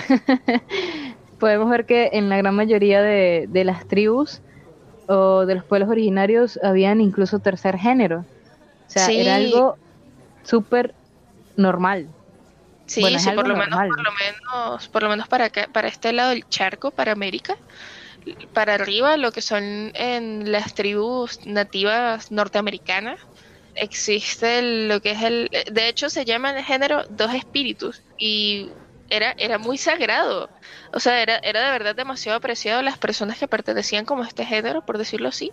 podemos 1.39 1.69
ver 1.69 1.85
que 1.85 2.11
en 2.13 2.29
la 2.29 2.37
gran 2.37 2.55
mayoría 2.55 3.01
de, 3.01 3.47
de 3.49 3.63
las 3.63 3.87
tribus 3.87 4.41
o 5.07 5.45
de 5.45 5.55
los 5.55 5.63
pueblos 5.63 5.89
originarios 5.89 6.59
habían 6.63 7.01
incluso 7.01 7.39
tercer 7.39 7.77
género. 7.77 8.25
O 8.87 8.89
sea, 8.89 9.09
era 9.09 9.35
algo 9.35 9.77
súper 10.43 10.93
normal. 11.57 12.07
Sí, 12.85 13.01
sí 13.17 13.31
por, 13.31 13.47
lo 13.47 13.55
menos, 13.55 13.79
por 13.79 14.03
lo 14.03 14.11
menos, 14.11 14.87
por 14.89 15.03
lo 15.03 15.09
menos 15.09 15.27
para 15.27 15.49
para 15.71 15.87
este 15.87 16.13
lado 16.13 16.29
del 16.29 16.47
charco, 16.47 16.91
para 16.91 17.13
América, 17.13 17.57
para 18.53 18.75
arriba, 18.75 19.17
lo 19.17 19.31
que 19.31 19.41
son 19.41 19.91
en 19.95 20.51
las 20.51 20.73
tribus 20.73 21.45
nativas 21.45 22.31
norteamericanas, 22.31 23.19
existe 23.75 24.61
lo 24.87 25.01
que 25.01 25.11
es 25.11 25.21
el, 25.23 25.49
de 25.71 25.87
hecho 25.89 26.09
se 26.09 26.25
llama 26.25 26.57
el 26.57 26.63
género 26.63 27.03
dos 27.09 27.33
espíritus 27.33 28.01
y 28.17 28.69
era, 29.09 29.35
era 29.37 29.57
muy 29.57 29.77
sagrado. 29.77 30.49
O 30.91 30.99
sea, 30.99 31.21
era, 31.21 31.37
era 31.37 31.63
de 31.63 31.71
verdad 31.71 31.95
demasiado 31.95 32.37
apreciado 32.37 32.81
las 32.81 32.97
personas 32.97 33.37
que 33.37 33.47
pertenecían 33.47 34.05
como 34.05 34.23
a 34.23 34.27
este 34.27 34.45
género, 34.45 34.85
por 34.85 34.97
decirlo 34.97 35.29
así, 35.29 35.51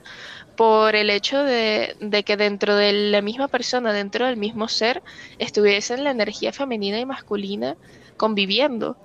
por 0.56 0.96
el 0.96 1.10
hecho 1.10 1.42
de, 1.42 1.96
de 2.00 2.22
que 2.22 2.36
dentro 2.36 2.76
de 2.76 2.92
la 2.92 3.20
misma 3.20 3.48
persona, 3.48 3.92
dentro 3.92 4.26
del 4.26 4.36
mismo 4.36 4.68
ser, 4.68 5.02
estuviesen 5.38 6.04
la 6.04 6.10
energía 6.10 6.52
femenina 6.52 6.98
y 6.98 7.06
masculina 7.06 7.76
conviviendo 8.16 8.96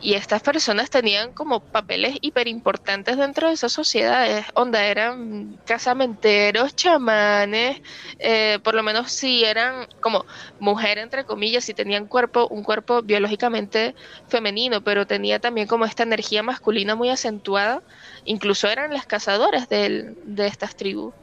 y 0.00 0.14
estas 0.14 0.42
personas 0.42 0.90
tenían 0.90 1.32
como 1.32 1.60
papeles 1.60 2.16
hiper 2.20 2.46
importantes 2.48 3.16
dentro 3.16 3.48
de 3.48 3.54
esas 3.54 3.72
sociedades, 3.72 4.46
onda 4.54 4.84
eran 4.84 5.58
casamenteros, 5.64 6.74
chamanes, 6.76 7.78
eh, 8.18 8.58
por 8.62 8.74
lo 8.74 8.82
menos 8.82 9.10
si 9.12 9.44
eran 9.44 9.86
como 10.00 10.24
mujer 10.58 10.98
entre 10.98 11.24
comillas, 11.24 11.64
si 11.64 11.74
tenían 11.74 12.06
cuerpo, 12.06 12.46
un 12.48 12.62
cuerpo 12.62 13.02
biológicamente 13.02 13.94
femenino, 14.28 14.82
pero 14.82 15.06
tenía 15.06 15.40
también 15.40 15.66
como 15.66 15.84
esta 15.84 16.04
energía 16.04 16.42
masculina 16.42 16.94
muy 16.94 17.10
acentuada, 17.10 17.82
incluso 18.24 18.68
eran 18.68 18.92
las 18.92 19.06
cazadoras 19.06 19.68
de, 19.68 20.14
de 20.24 20.46
estas 20.46 20.76
tribus. 20.76 21.14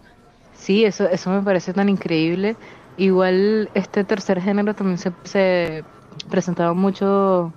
Sí, 0.53 0.86
eso, 0.86 1.08
eso 1.10 1.29
me 1.29 1.41
parece 1.41 1.74
tan 1.74 1.89
increíble. 1.89 2.55
Igual 2.98 3.70
este 3.74 4.03
tercer 4.03 4.41
género 4.41 4.74
también 4.74 4.98
se, 4.98 5.12
se 5.25 5.84
presentaba 6.29 6.74
mucho 6.74 7.53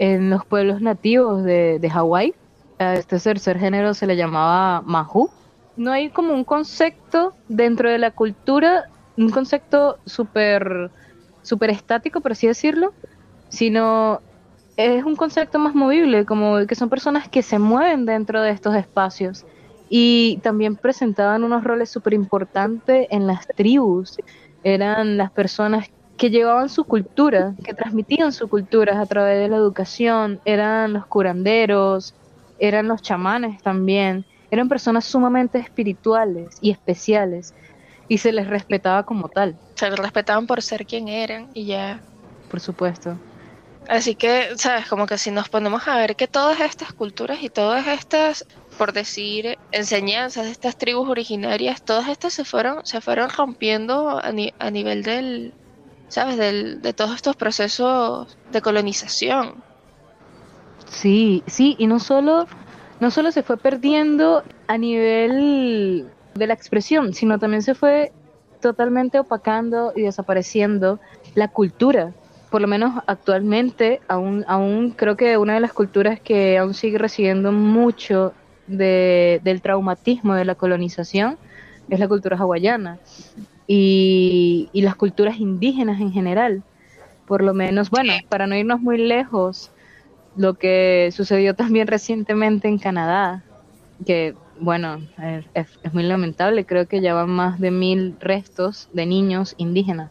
en 0.00 0.30
los 0.30 0.46
pueblos 0.46 0.80
nativos 0.80 1.44
de, 1.44 1.78
de 1.78 1.90
Hawái. 1.90 2.34
A 2.78 2.94
este 2.94 3.18
tercer 3.20 3.58
género 3.58 3.92
se 3.92 4.06
le 4.06 4.16
llamaba 4.16 4.80
Mahu. 4.80 5.28
No 5.76 5.92
hay 5.92 6.08
como 6.08 6.32
un 6.32 6.42
concepto 6.42 7.34
dentro 7.48 7.90
de 7.90 7.98
la 7.98 8.10
cultura, 8.10 8.86
un 9.18 9.30
concepto 9.30 9.98
súper 10.06 10.90
super 11.42 11.70
estático, 11.70 12.22
por 12.22 12.32
así 12.32 12.46
decirlo, 12.46 12.94
sino 13.50 14.20
es 14.76 15.04
un 15.04 15.16
concepto 15.16 15.58
más 15.58 15.74
movible, 15.74 16.24
como 16.24 16.66
que 16.66 16.74
son 16.74 16.88
personas 16.88 17.28
que 17.28 17.42
se 17.42 17.58
mueven 17.58 18.06
dentro 18.06 18.40
de 18.42 18.50
estos 18.50 18.74
espacios 18.74 19.44
y 19.90 20.38
también 20.42 20.76
presentaban 20.76 21.44
unos 21.44 21.62
roles 21.62 21.90
súper 21.90 22.14
importantes 22.14 23.06
en 23.10 23.26
las 23.26 23.46
tribus. 23.48 24.16
Eran 24.62 25.18
las 25.18 25.30
personas 25.30 25.90
que 26.20 26.28
llevaban 26.28 26.68
su 26.68 26.84
cultura, 26.84 27.54
que 27.64 27.72
transmitían 27.72 28.30
su 28.30 28.46
cultura 28.46 29.00
a 29.00 29.06
través 29.06 29.38
de 29.38 29.48
la 29.48 29.56
educación, 29.56 30.38
eran 30.44 30.92
los 30.92 31.06
curanderos, 31.06 32.12
eran 32.58 32.88
los 32.88 33.00
chamanes 33.00 33.62
también, 33.62 34.26
eran 34.50 34.68
personas 34.68 35.06
sumamente 35.06 35.58
espirituales 35.58 36.58
y 36.60 36.72
especiales 36.72 37.54
y 38.06 38.18
se 38.18 38.32
les 38.32 38.48
respetaba 38.48 39.04
como 39.04 39.30
tal. 39.30 39.56
Se 39.76 39.88
les 39.88 39.98
respetaban 39.98 40.46
por 40.46 40.60
ser 40.60 40.84
quien 40.84 41.08
eran 41.08 41.48
y 41.54 41.64
ya. 41.64 42.02
Por 42.50 42.60
supuesto. 42.60 43.16
Así 43.88 44.14
que, 44.14 44.50
sabes, 44.58 44.86
como 44.88 45.06
que 45.06 45.16
si 45.16 45.30
nos 45.30 45.48
ponemos 45.48 45.88
a 45.88 45.96
ver 45.96 46.16
que 46.16 46.28
todas 46.28 46.60
estas 46.60 46.92
culturas 46.92 47.42
y 47.42 47.48
todas 47.48 47.86
estas, 47.86 48.44
por 48.76 48.92
decir, 48.92 49.56
enseñanzas 49.72 50.44
de 50.44 50.50
estas 50.50 50.76
tribus 50.76 51.08
originarias, 51.08 51.82
todas 51.82 52.08
estas 52.08 52.34
se 52.34 52.44
fueron, 52.44 52.84
se 52.84 53.00
fueron 53.00 53.30
rompiendo 53.30 54.18
a, 54.18 54.30
a 54.58 54.70
nivel 54.70 55.02
del, 55.02 55.54
sabes, 56.10 56.36
del, 56.36 56.82
de 56.82 56.92
todos 56.92 57.14
estos 57.14 57.36
procesos 57.36 58.36
de 58.52 58.60
colonización. 58.60 59.54
Sí, 60.86 61.42
sí, 61.46 61.76
y 61.78 61.86
no 61.86 62.00
solo, 62.00 62.46
no 62.98 63.10
solo 63.10 63.32
se 63.32 63.42
fue 63.42 63.56
perdiendo 63.56 64.42
a 64.66 64.76
nivel 64.76 66.08
de 66.34 66.46
la 66.46 66.54
expresión, 66.54 67.14
sino 67.14 67.38
también 67.38 67.62
se 67.62 67.74
fue 67.74 68.12
totalmente 68.60 69.18
opacando 69.18 69.92
y 69.96 70.02
desapareciendo 70.02 71.00
la 71.34 71.48
cultura. 71.48 72.12
Por 72.50 72.60
lo 72.60 72.66
menos 72.66 73.02
actualmente, 73.06 74.00
aún, 74.08 74.44
aún 74.48 74.90
creo 74.90 75.16
que 75.16 75.38
una 75.38 75.54
de 75.54 75.60
las 75.60 75.72
culturas 75.72 76.20
que 76.20 76.58
aún 76.58 76.74
sigue 76.74 76.98
recibiendo 76.98 77.52
mucho 77.52 78.32
de, 78.66 79.40
del 79.44 79.62
traumatismo 79.62 80.34
de 80.34 80.44
la 80.44 80.56
colonización 80.56 81.38
es 81.88 82.00
la 82.00 82.08
cultura 82.08 82.36
hawaiana 82.36 82.98
y, 83.72 84.68
y 84.72 84.82
las 84.82 84.96
culturas 84.96 85.38
indígenas 85.38 86.00
en 86.00 86.10
general. 86.10 86.64
Por 87.24 87.40
lo 87.40 87.54
menos, 87.54 87.88
bueno, 87.88 88.12
para 88.28 88.48
no 88.48 88.56
irnos 88.56 88.80
muy 88.80 88.98
lejos, 88.98 89.70
lo 90.34 90.54
que 90.54 91.10
sucedió 91.12 91.54
también 91.62 91.86
recientemente 91.86 92.66
en 92.66 92.78
Canadá, 92.78 93.44
que 94.04 94.34
bueno, 94.58 95.00
es, 95.54 95.68
muy 95.92 96.02
lamentable, 96.02 96.66
creo 96.66 96.88
que 96.88 97.00
ya 97.00 97.14
van 97.14 97.30
más 97.30 97.60
de 97.60 97.70
mil 97.70 98.16
restos 98.18 98.88
de 98.92 99.06
niños 99.06 99.54
indígenas 99.56 100.10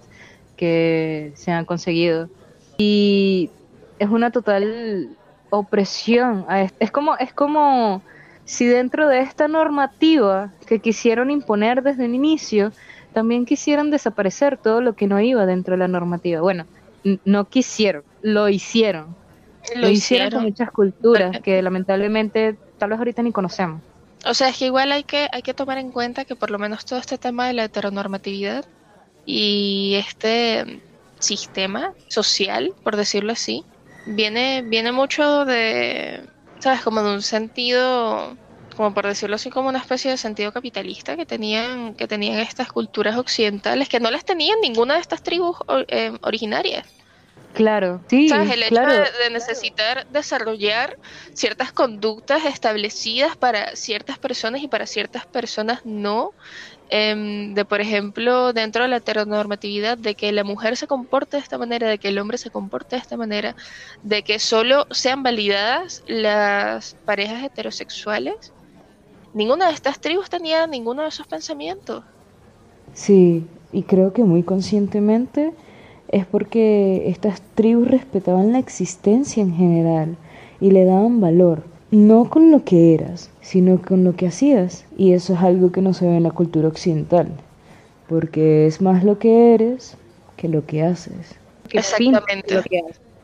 que 0.56 1.34
se 1.36 1.52
han 1.52 1.66
conseguido. 1.66 2.30
Y 2.78 3.50
es 4.00 4.08
una 4.08 4.32
total 4.32 5.18
opresión. 5.50 6.46
Es 6.80 6.92
como, 6.92 7.18
es 7.18 7.34
como 7.34 8.02
si 8.46 8.68
dentro 8.68 9.10
de 9.10 9.20
esta 9.20 9.50
normativa 9.50 10.54
que 10.66 10.80
quisieron 10.80 11.30
imponer 11.30 11.84
desde 11.84 12.06
el 12.06 12.16
inicio, 12.16 12.72
también 13.20 13.46
quisieran 13.46 13.92
desaparecer 13.92 14.58
todo 14.58 14.80
lo 14.80 14.94
que 14.94 15.06
no 15.06 15.20
iba 15.20 15.46
dentro 15.46 15.74
de 15.74 15.80
la 15.80 15.90
normativa. 15.90 16.40
Bueno, 16.40 16.66
no 17.26 17.50
quisieron, 17.50 18.04
lo 18.22 18.48
hicieron. 18.48 19.14
Lo, 19.76 19.90
hicieron. 19.90 19.92
hicieron 19.92 20.32
con 20.32 20.44
muchas 20.44 20.72
culturas 20.72 21.42
que 21.42 21.62
lamentablemente 21.62 22.56
tal 22.78 22.92
vez 22.92 23.00
ahorita 23.00 23.22
ni 23.22 23.34
conocemos. 23.34 23.82
O 24.26 24.34
sea, 24.34 24.48
es 24.48 24.58
que 24.58 24.68
igual 24.68 24.94
hay 24.94 25.04
que, 25.04 25.28
hay 25.34 25.42
que 25.42 25.54
tomar 25.54 25.80
en 25.80 25.92
cuenta 25.92 26.24
que 26.24 26.38
por 26.38 26.50
lo 26.50 26.60
menos 26.60 26.86
todo 26.86 26.98
este 26.98 27.18
tema 27.18 27.46
de 27.48 27.54
la 27.54 27.66
heteronormatividad 27.66 28.64
y 29.26 29.96
este 29.96 30.82
sistema 31.20 31.92
social, 32.08 32.74
por 32.86 32.96
decirlo 32.96 33.34
así, 33.34 33.66
viene, 34.06 34.62
viene 34.62 34.94
mucho 34.94 35.44
de, 35.44 36.22
¿sabes? 36.60 36.80
Como 36.84 37.04
de 37.04 37.16
un 37.16 37.22
sentido, 37.22 38.38
como 38.80 38.94
por 38.94 39.06
decirlo 39.06 39.36
así, 39.36 39.50
como 39.50 39.68
una 39.68 39.80
especie 39.80 40.10
de 40.10 40.16
sentido 40.16 40.54
capitalista 40.54 41.18
que 41.18 41.26
tenían, 41.26 41.96
que 41.96 42.08
tenían 42.08 42.40
estas 42.40 42.72
culturas 42.72 43.18
occidentales, 43.18 43.90
que 43.90 44.00
no 44.00 44.10
las 44.10 44.24
tenían 44.24 44.62
ninguna 44.62 44.94
de 44.94 45.02
estas 45.02 45.22
tribus 45.22 45.58
eh, 45.90 46.18
originarias. 46.22 46.88
Claro, 47.54 48.00
sí. 48.10 48.30
El 48.32 48.64
hecho 48.64 48.80
de, 48.80 49.30
necesitar 49.32 50.08
desarrollar 50.08 50.98
ciertas 51.34 51.74
conductas 51.74 52.46
establecidas 52.46 53.36
para 53.36 53.76
ciertas 53.76 54.18
personas 54.18 54.64
y 54.64 54.70
para 54.70 54.88
ciertas 54.88 55.26
personas 55.26 55.82
no. 55.84 56.32
Em, 56.90 57.54
de, 57.56 57.66
por 57.66 57.82
ejemplo, 57.82 58.54
dentro 58.54 58.84
de 58.84 58.88
la 58.88 58.96
heteronormatividad, 58.96 59.98
de 59.98 60.16
que 60.16 60.32
la 60.32 60.46
mujer 60.46 60.78
se 60.78 60.88
comporte 60.88 61.36
de 61.36 61.44
esta 61.44 61.58
manera, 61.58 61.90
de 61.90 61.98
que 61.98 62.08
el 62.08 62.18
hombre 62.18 62.38
se 62.38 62.50
comporte 62.50 62.96
de 62.96 63.02
esta 63.02 63.18
manera, 63.18 63.58
de 64.04 64.24
que 64.24 64.40
solo 64.40 64.88
sean 64.92 65.22
validadas 65.22 66.02
las 66.08 66.96
parejas 67.04 67.44
heterosexuales. 67.44 68.54
Ninguna 69.34 69.68
de 69.68 69.74
estas 69.74 70.00
tribus 70.00 70.30
tenía 70.30 70.66
ninguno 70.68 71.04
de 71.04 71.10
esos 71.10 71.28
pensamientos. 71.28 72.04
Sí, 72.94 73.46
y 73.72 73.84
creo 73.84 74.14
que 74.14 74.24
muy 74.24 74.44
conscientemente 74.44 75.54
es 76.08 76.26
porque 76.26 77.04
estas 77.08 77.42
tribus 77.56 77.88
respetaban 77.90 78.52
la 78.52 78.60
existencia 78.60 79.44
en 79.44 79.56
general 79.56 80.16
y 80.60 80.72
le 80.72 80.86
daban 80.86 81.22
valor, 81.22 81.64
no 81.92 82.30
con 82.30 82.52
lo 82.52 82.64
que 82.64 82.94
eras, 82.94 83.30
sino 83.42 83.82
con 83.82 84.04
lo 84.04 84.16
que 84.16 84.28
hacías. 84.28 84.86
Y 84.98 85.14
eso 85.14 85.34
es 85.34 85.40
algo 85.40 85.72
que 85.72 85.82
no 85.82 85.94
se 85.94 86.08
ve 86.08 86.18
en 86.18 86.24
la 86.24 86.32
cultura 86.32 86.68
occidental, 86.68 87.30
porque 88.08 88.66
es 88.66 88.82
más 88.82 89.04
lo 89.04 89.20
que 89.20 89.54
eres 89.54 89.96
que 90.36 90.48
lo 90.48 90.66
que 90.66 90.84
haces. 90.84 91.36
Exactamente. 91.72 92.64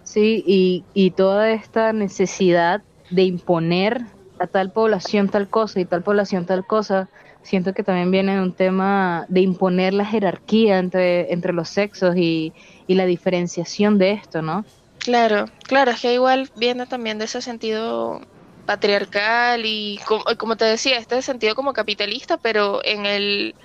Sí, 0.04 0.44
y, 0.46 0.84
y 0.94 1.12
toda 1.12 1.52
esta 1.52 1.92
necesidad 1.92 2.84
de 3.10 3.24
imponer 3.24 4.06
a 4.40 4.48
tal 4.48 4.72
población 4.72 5.30
tal 5.30 5.48
cosa 5.48 5.80
y 5.80 5.86
tal 5.86 6.04
población 6.04 6.46
tal 6.46 6.66
cosa, 6.66 7.10
siento 7.44 7.74
que 7.74 7.84
también 7.84 8.12
viene 8.12 8.36
de 8.36 8.42
un 8.42 8.54
tema 8.54 9.26
de 9.30 9.42
imponer 9.42 9.94
la 9.94 10.06
jerarquía 10.06 10.80
entre, 10.80 11.32
entre 11.32 11.54
los 11.54 11.70
sexos 11.70 12.16
y, 12.18 12.54
y 12.88 12.96
la 12.96 13.06
diferenciación 13.06 13.98
de 13.98 14.12
esto, 14.14 14.42
¿no? 14.42 14.66
Claro, 15.00 15.46
claro, 15.68 15.92
es 15.92 16.02
que 16.02 16.14
igual 16.14 16.50
viene 16.58 16.88
también 16.88 17.20
de 17.20 17.26
ese 17.26 17.42
sentido 17.42 18.20
patriarcal 18.66 19.62
y 19.64 20.00
como, 20.38 20.56
te 20.56 20.66
decía, 20.66 20.98
este 20.98 21.22
sentido 21.22 21.54
como 21.56 21.74
capitalista, 21.74 22.38
pero 22.38 22.84
en 22.84 23.06
el 23.06 23.56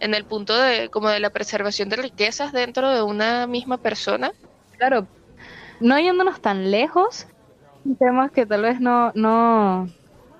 en 0.00 0.14
el 0.14 0.24
punto 0.24 0.56
de 0.56 0.88
como 0.90 1.08
de 1.08 1.20
la 1.20 1.30
preservación 1.30 1.88
de 1.88 1.96
riquezas 1.96 2.52
dentro 2.52 2.90
de 2.90 3.02
una 3.02 3.46
misma 3.46 3.78
persona. 3.78 4.32
Claro, 4.76 5.06
no 5.80 5.98
yéndonos 5.98 6.40
tan 6.40 6.70
lejos, 6.70 7.26
temas 7.98 8.32
que 8.32 8.46
tal 8.46 8.62
vez 8.62 8.80
no 8.80 9.12
no 9.14 9.88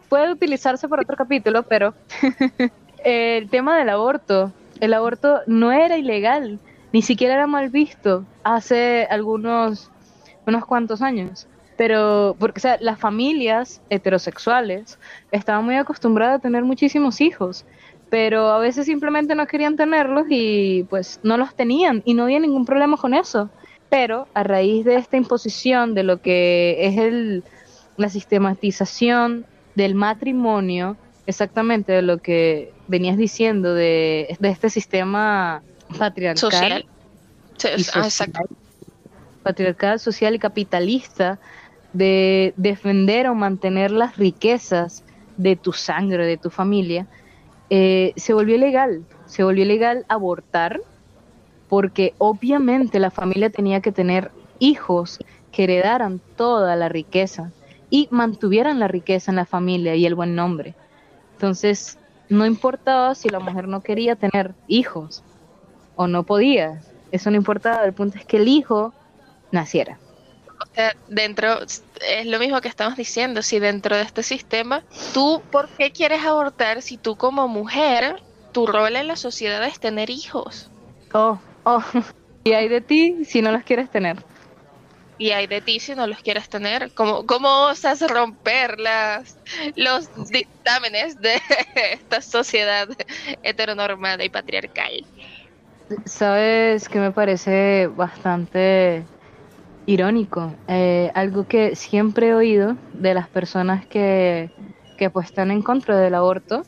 puede 0.09 0.33
utilizarse 0.33 0.89
para 0.89 1.03
otro 1.03 1.17
capítulo, 1.17 1.63
pero 1.63 1.95
el 3.05 3.49
tema 3.51 3.79
del 3.79 3.89
aborto, 3.89 4.53
el 4.81 4.95
aborto 4.95 5.41
no 5.47 5.73
era 5.73 5.97
ilegal 5.97 6.59
ni 6.93 7.03
siquiera 7.03 7.35
era 7.35 7.47
mal 7.47 7.69
visto 7.69 8.25
hace 8.43 9.07
algunos, 9.11 9.91
unos 10.47 10.65
cuantos 10.65 11.03
años. 11.03 11.47
Pero, 11.77 12.35
porque, 12.39 12.61
las 12.81 12.99
familias 12.99 13.81
heterosexuales 13.89 14.99
estaban 15.31 15.65
muy 15.65 15.77
acostumbradas 15.77 16.37
a 16.37 16.43
tener 16.43 16.65
muchísimos 16.65 17.21
hijos, 17.21 17.65
pero 18.11 18.49
a 18.49 18.59
veces 18.59 18.87
simplemente 18.87 19.35
no 19.37 19.47
querían 19.47 19.77
tenerlos 19.77 20.27
y 20.29 20.85
pues 20.91 21.21
no 21.23 21.37
los 21.37 21.55
tenían 21.55 22.03
y 22.05 22.15
no 22.15 22.25
había 22.25 22.41
ningún 22.41 22.65
problema 22.65 22.97
con 22.97 23.15
eso. 23.15 23.49
Pero 23.91 24.27
a 24.35 24.43
raíz 24.43 24.85
de 24.85 24.97
esta 24.97 25.17
imposición 25.17 25.95
de 25.95 26.03
lo 26.03 26.21
que 26.21 26.79
es 26.81 26.99
el, 26.99 27.45
la 27.97 28.09
sistematización 28.09 29.47
del 29.79 29.95
matrimonio, 29.95 30.97
exactamente 31.27 31.93
de 31.93 32.03
lo 32.03 32.19
que 32.19 32.73
venías 32.89 33.17
diciendo 33.17 33.75
de, 33.75 34.37
de 34.41 34.49
este 34.49 34.71
sistema 34.71 35.63
patriarcal, 35.97 36.37
social. 36.37 36.85
Ah, 37.95 38.09
patriarcal, 39.45 40.01
social 40.01 40.35
y 40.35 40.41
capitalista 40.41 41.39
de 41.93 42.55
defender 42.57 43.29
o 43.29 43.37
mantener 43.37 43.93
las 43.93 44.17
riquezas 44.17 45.05
de 45.37 45.55
tu 45.55 45.73
sangre, 45.73 46.27
de 46.27 46.39
tu 46.39 46.51
familia, 46.51 47.07
eh, 47.71 48.15
se 48.17 48.35
volvió 48.35 48.59
legal. 48.59 49.05
Se 49.27 49.45
volvió 49.45 49.65
legal 49.65 50.07
abortar 50.09 50.81
porque 51.69 52.15
obviamente 52.19 52.99
la 52.99 53.13
familia 53.13 53.49
tenía 53.51 53.81
que 53.81 53.93
tener 53.93 54.33
hijos 54.59 55.19
que 55.53 55.65
heredaran 55.65 56.21
toda 56.37 56.75
la 56.75 56.89
riqueza 56.89 57.53
y 57.91 58.09
mantuvieran 58.11 58.79
la 58.79 58.89
riqueza 58.89 59.31
en 59.31 59.37
la 59.37 59.47
familia 59.47 59.95
y 59.95 60.07
el 60.07 60.15
buen 60.15 60.35
nombre. 60.35 60.75
Entonces, 61.33 61.99
no 62.29 62.45
importaba 62.47 63.15
si 63.15 63.29
la 63.29 63.41
mujer 63.41 63.69
no 63.69 63.81
quería 63.81 64.17
tener 64.17 64.55
hijos, 64.67 65.23
o 65.99 66.07
no 66.07 66.23
podía. 66.23 66.81
Eso 67.11 67.31
no 67.31 67.37
importaba, 67.37 67.85
el 67.85 67.93
punto 67.93 68.19
es 68.19 68.25
que 68.25 68.37
el 68.37 68.47
hijo 68.47 68.95
naciera. 69.51 69.99
O 70.61 70.75
sea, 70.75 70.95
dentro, 71.09 71.59
es 71.63 72.27
lo 72.27 72.39
mismo 72.39 72.61
que 72.61 72.69
estamos 72.69 72.97
diciendo, 72.97 73.43
si 73.43 73.59
dentro 73.59 73.97
de 73.97 74.03
este 74.03 74.23
sistema, 74.23 74.85
tú, 75.13 75.43
¿por 75.51 75.69
qué 75.71 75.91
quieres 75.91 76.25
abortar 76.25 76.83
si 76.83 76.99
tú 76.99 77.17
como 77.17 77.49
mujer, 77.49 78.23
tu 78.53 78.67
rol 78.67 78.95
en 78.95 79.09
la 79.09 79.17
sociedad 79.17 79.65
es 79.65 79.81
tener 79.81 80.09
hijos? 80.09 80.71
Oh, 81.13 81.39
oh, 81.65 81.83
y 82.45 82.53
hay 82.53 82.69
de 82.69 82.81
ti 82.81 83.25
si 83.25 83.43
no 83.43 83.51
los 83.51 83.65
quieres 83.65 83.91
tener. 83.91 84.25
Y 85.19 85.31
hay 85.31 85.47
de 85.49 85.61
ti 85.61 85.81
si 85.81 85.95
no 85.95 86.07
los 86.07 86.21
quieres 86.21 86.49
tener. 86.49 86.93
¿Cómo, 86.95 87.27
cómo 87.27 87.67
osas 87.67 88.01
romper 88.09 88.79
las, 88.79 89.37
los 89.75 90.09
dictámenes 90.31 91.21
de 91.21 91.41
esta 91.93 92.23
sociedad 92.23 92.89
heteronormada 93.43 94.25
y 94.25 94.29
patriarcal? 94.29 95.05
Sabes 96.05 96.89
que 96.89 97.01
me 97.01 97.11
parece 97.11 97.89
bastante 97.89 99.05
irónico. 99.87 100.55
Eh, 100.69 101.11
algo 101.15 101.49
que 101.49 101.75
siempre 101.75 102.29
he 102.29 102.35
oído 102.35 102.77
de 102.93 103.15
las 103.15 103.29
personas 103.29 103.87
que, 103.87 104.51
que 104.99 105.09
pues 105.11 105.27
están 105.29 105.51
en 105.51 105.63
contra 105.63 105.99
del 105.99 106.15
aborto 106.15 106.63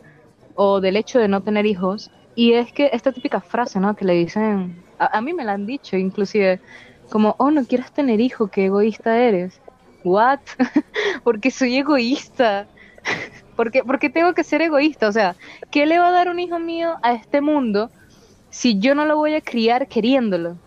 o 0.54 0.80
del 0.80 0.96
hecho 0.96 1.18
de 1.18 1.28
no 1.28 1.42
tener 1.42 1.66
hijos. 1.66 2.10
Y 2.34 2.54
es 2.54 2.72
que 2.72 2.90
esta 2.92 3.12
típica 3.12 3.40
frase, 3.42 3.78
¿no? 3.78 3.94
Que 3.94 4.06
le 4.06 4.14
dicen, 4.14 4.82
a, 4.98 5.18
a 5.18 5.20
mí 5.20 5.34
me 5.34 5.44
la 5.44 5.52
han 5.52 5.66
dicho 5.66 5.96
inclusive, 5.98 6.60
como, 7.10 7.36
oh, 7.38 7.50
no 7.50 7.66
quieres 7.66 7.92
tener 7.92 8.20
hijo, 8.20 8.48
qué 8.50 8.66
egoísta 8.66 9.18
eres. 9.18 9.62
¿What? 10.04 10.40
porque 11.24 11.50
soy 11.50 11.76
egoísta. 11.78 12.70
¿Por 13.56 13.70
qué, 13.72 13.82
porque 13.84 14.10
tengo 14.10 14.34
que 14.34 14.44
ser 14.44 14.62
egoísta? 14.62 15.08
O 15.08 15.12
sea, 15.12 15.36
¿qué 15.70 15.86
le 15.86 15.98
va 15.98 16.08
a 16.08 16.12
dar 16.12 16.28
un 16.28 16.40
hijo 16.40 16.58
mío 16.60 16.96
a 17.02 17.12
este 17.14 17.40
mundo 17.42 17.92
si 18.50 18.80
yo 18.80 18.94
no 18.94 19.06
lo 19.06 19.16
voy 19.18 19.34
a 19.34 19.42
criar 19.42 19.88
queriéndolo? 19.88 20.60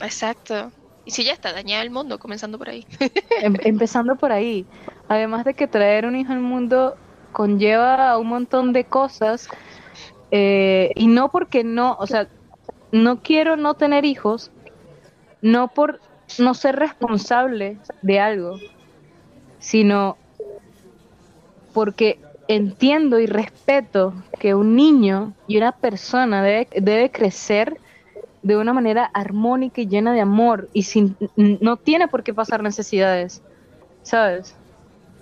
Exacto. 0.00 0.72
Y 1.04 1.10
si 1.12 1.24
ya 1.24 1.32
está 1.32 1.52
dañado 1.52 1.82
el 1.82 1.90
mundo, 1.90 2.18
comenzando 2.18 2.58
por 2.58 2.68
ahí. 2.70 2.86
Em- 3.38 3.58
empezando 3.62 4.16
por 4.16 4.32
ahí. 4.32 4.68
Además 5.08 5.44
de 5.44 5.54
que 5.54 5.68
traer 5.68 6.06
un 6.06 6.16
hijo 6.16 6.32
al 6.32 6.40
mundo 6.40 6.98
conlleva 7.32 8.18
un 8.18 8.28
montón 8.28 8.72
de 8.72 8.88
cosas. 8.88 9.52
eh, 10.30 10.92
y 10.96 11.08
no 11.08 11.30
porque 11.30 11.64
no, 11.64 11.96
o 11.98 12.06
sea, 12.06 12.30
no 12.92 13.22
quiero 13.22 13.56
no 13.56 13.76
tener 13.76 14.04
hijos, 14.06 14.51
no 15.42 15.68
por 15.68 16.00
no 16.38 16.54
ser 16.54 16.76
responsable 16.76 17.76
de 18.00 18.20
algo, 18.20 18.58
sino 19.58 20.16
porque 21.74 22.18
entiendo 22.48 23.18
y 23.18 23.26
respeto 23.26 24.14
que 24.38 24.54
un 24.54 24.76
niño 24.76 25.32
y 25.46 25.56
una 25.56 25.72
persona 25.72 26.42
debe, 26.42 26.68
debe 26.74 27.10
crecer 27.10 27.78
de 28.42 28.56
una 28.56 28.72
manera 28.72 29.10
armónica 29.14 29.80
y 29.80 29.86
llena 29.86 30.12
de 30.12 30.20
amor 30.20 30.68
y 30.72 30.82
sin 30.84 31.16
no 31.36 31.76
tiene 31.76 32.08
por 32.08 32.22
qué 32.22 32.34
pasar 32.34 32.62
necesidades, 32.62 33.40
¿sabes? 34.02 34.54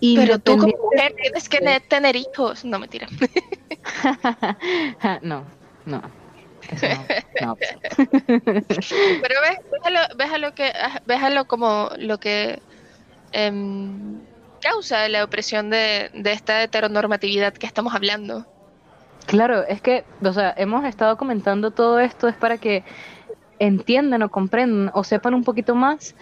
Pero 0.00 0.38
tú 0.38 0.56
como 0.56 0.72
mujer 0.84 1.14
tienes 1.20 1.48
que 1.48 1.60
ne- 1.60 1.80
tener 1.80 2.16
hijos. 2.16 2.64
No, 2.64 2.78
mentira. 2.78 3.06
no, 5.22 5.44
no. 5.84 6.19
Eso 6.68 6.86
no, 7.40 7.46
no. 7.46 7.56
Pero 7.96 9.34
ves, 9.40 9.58
véjalo, 9.72 10.00
véjalo 10.16 10.54
que, 10.54 10.72
ah, 10.74 11.00
véjalo 11.06 11.46
como 11.46 11.90
lo 11.98 12.18
que 12.18 12.60
em, 13.32 14.20
causa 14.60 15.08
la 15.08 15.24
opresión 15.24 15.70
de, 15.70 16.10
de 16.12 16.32
esta 16.32 16.62
heteronormatividad 16.62 17.54
que 17.54 17.66
estamos 17.66 17.94
hablando. 17.94 18.46
Claro, 19.26 19.64
es 19.66 19.80
que, 19.80 20.04
o 20.22 20.32
sea, 20.32 20.54
hemos 20.56 20.84
estado 20.84 21.16
comentando 21.16 21.70
todo 21.70 22.00
esto 22.00 22.28
es 22.28 22.36
para 22.36 22.58
que 22.58 22.84
entiendan 23.58 24.22
o 24.22 24.30
comprendan 24.30 24.90
o 24.94 25.04
sepan 25.04 25.34
un 25.34 25.44
poquito 25.44 25.74
más 25.74 26.14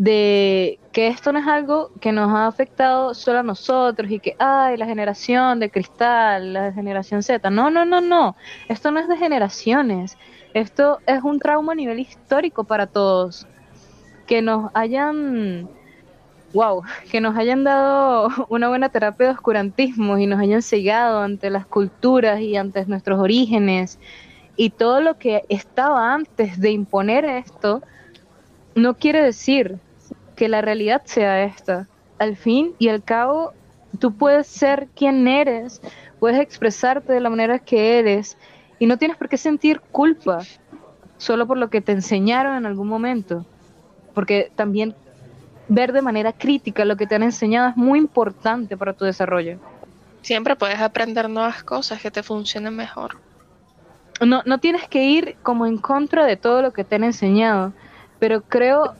de 0.00 0.78
que 0.92 1.08
esto 1.08 1.30
no 1.30 1.40
es 1.40 1.46
algo 1.46 1.90
que 2.00 2.10
nos 2.10 2.30
ha 2.30 2.46
afectado 2.46 3.12
solo 3.12 3.40
a 3.40 3.42
nosotros 3.42 4.10
y 4.10 4.18
que, 4.18 4.34
ay, 4.38 4.78
la 4.78 4.86
generación 4.86 5.60
de 5.60 5.70
cristal, 5.70 6.54
la 6.54 6.72
generación 6.72 7.22
Z. 7.22 7.50
No, 7.50 7.68
no, 7.68 7.84
no, 7.84 8.00
no. 8.00 8.34
Esto 8.70 8.90
no 8.90 8.98
es 8.98 9.08
de 9.08 9.18
generaciones. 9.18 10.16
Esto 10.54 11.00
es 11.06 11.22
un 11.22 11.38
trauma 11.38 11.72
a 11.72 11.74
nivel 11.74 11.98
histórico 11.98 12.64
para 12.64 12.86
todos. 12.86 13.46
Que 14.26 14.40
nos 14.40 14.70
hayan, 14.72 15.68
wow, 16.54 16.82
que 17.10 17.20
nos 17.20 17.36
hayan 17.36 17.62
dado 17.62 18.30
una 18.48 18.70
buena 18.70 18.88
terapia 18.88 19.26
de 19.26 19.32
oscurantismo 19.34 20.16
y 20.16 20.24
nos 20.24 20.40
hayan 20.40 20.62
cegado 20.62 21.20
ante 21.20 21.50
las 21.50 21.66
culturas 21.66 22.40
y 22.40 22.56
ante 22.56 22.86
nuestros 22.86 23.20
orígenes 23.20 23.98
y 24.56 24.70
todo 24.70 25.02
lo 25.02 25.18
que 25.18 25.42
estaba 25.50 26.14
antes 26.14 26.58
de 26.58 26.70
imponer 26.70 27.26
esto, 27.26 27.82
no 28.74 28.94
quiere 28.94 29.22
decir 29.22 29.78
que 30.40 30.48
la 30.48 30.62
realidad 30.62 31.02
sea 31.04 31.44
esta. 31.44 31.86
Al 32.18 32.34
fin 32.34 32.74
y 32.78 32.88
al 32.88 33.02
cabo, 33.02 33.52
tú 33.98 34.16
puedes 34.16 34.46
ser 34.46 34.88
quien 34.96 35.28
eres, 35.28 35.82
puedes 36.18 36.40
expresarte 36.40 37.12
de 37.12 37.20
la 37.20 37.28
manera 37.28 37.58
que 37.58 37.98
eres 37.98 38.38
y 38.78 38.86
no 38.86 38.96
tienes 38.96 39.18
por 39.18 39.28
qué 39.28 39.36
sentir 39.36 39.82
culpa 39.92 40.38
solo 41.18 41.46
por 41.46 41.58
lo 41.58 41.68
que 41.68 41.82
te 41.82 41.92
enseñaron 41.92 42.56
en 42.56 42.64
algún 42.64 42.88
momento. 42.88 43.44
Porque 44.14 44.50
también 44.56 44.94
ver 45.68 45.92
de 45.92 46.00
manera 46.00 46.32
crítica 46.32 46.86
lo 46.86 46.96
que 46.96 47.06
te 47.06 47.16
han 47.16 47.22
enseñado 47.22 47.68
es 47.68 47.76
muy 47.76 47.98
importante 47.98 48.78
para 48.78 48.94
tu 48.94 49.04
desarrollo. 49.04 49.58
Siempre 50.22 50.56
puedes 50.56 50.80
aprender 50.80 51.28
nuevas 51.28 51.62
cosas 51.62 52.00
que 52.00 52.10
te 52.10 52.22
funcionen 52.22 52.74
mejor. 52.74 53.18
No, 54.24 54.40
no 54.46 54.56
tienes 54.56 54.88
que 54.88 55.04
ir 55.04 55.36
como 55.42 55.66
en 55.66 55.76
contra 55.76 56.24
de 56.24 56.38
todo 56.38 56.62
lo 56.62 56.72
que 56.72 56.84
te 56.84 56.94
han 56.94 57.04
enseñado, 57.04 57.74
pero 58.18 58.40
creo 58.40 58.94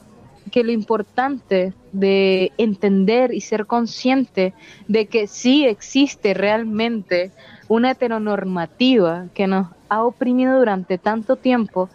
que 0.50 0.64
lo 0.64 0.72
importante 0.72 1.72
de 1.92 2.52
entender 2.58 3.32
y 3.32 3.40
ser 3.40 3.66
consciente 3.66 4.52
de 4.88 5.06
que 5.06 5.26
sí 5.26 5.66
existe 5.66 6.34
realmente 6.34 7.32
una 7.68 7.92
heteronormativa 7.92 9.26
que 9.34 9.46
nos 9.46 9.68
ha 9.88 10.02
oprimido 10.04 10.58
durante 10.58 10.98
tanto 10.98 11.36
tiempo, 11.36 11.88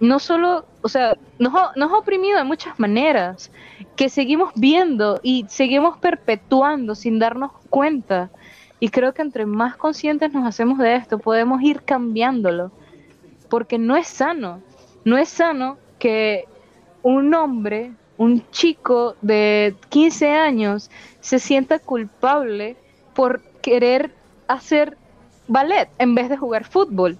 no 0.00 0.18
solo, 0.18 0.66
o 0.82 0.88
sea, 0.88 1.16
nos 1.38 1.52
nos 1.76 1.92
ha 1.92 1.96
oprimido 1.96 2.36
de 2.38 2.44
muchas 2.44 2.78
maneras, 2.78 3.52
que 3.94 4.08
seguimos 4.08 4.52
viendo 4.56 5.20
y 5.22 5.46
seguimos 5.48 5.98
perpetuando 5.98 6.94
sin 6.94 7.18
darnos 7.18 7.52
cuenta. 7.70 8.30
Y 8.80 8.88
creo 8.88 9.14
que 9.14 9.22
entre 9.22 9.46
más 9.46 9.76
conscientes 9.76 10.32
nos 10.32 10.44
hacemos 10.44 10.78
de 10.78 10.96
esto, 10.96 11.18
podemos 11.18 11.62
ir 11.62 11.82
cambiándolo. 11.82 12.72
Porque 13.48 13.78
no 13.78 13.96
es 13.96 14.08
sano. 14.08 14.60
No 15.04 15.18
es 15.18 15.28
sano 15.28 15.78
que 16.00 16.46
un 17.02 17.34
hombre, 17.34 17.92
un 18.16 18.48
chico 18.50 19.16
de 19.22 19.74
15 19.88 20.30
años, 20.30 20.90
se 21.20 21.38
sienta 21.38 21.78
culpable 21.78 22.76
por 23.14 23.40
querer 23.60 24.12
hacer 24.48 24.96
ballet 25.48 25.88
en 25.98 26.14
vez 26.14 26.28
de 26.28 26.36
jugar 26.36 26.64
fútbol. 26.64 27.18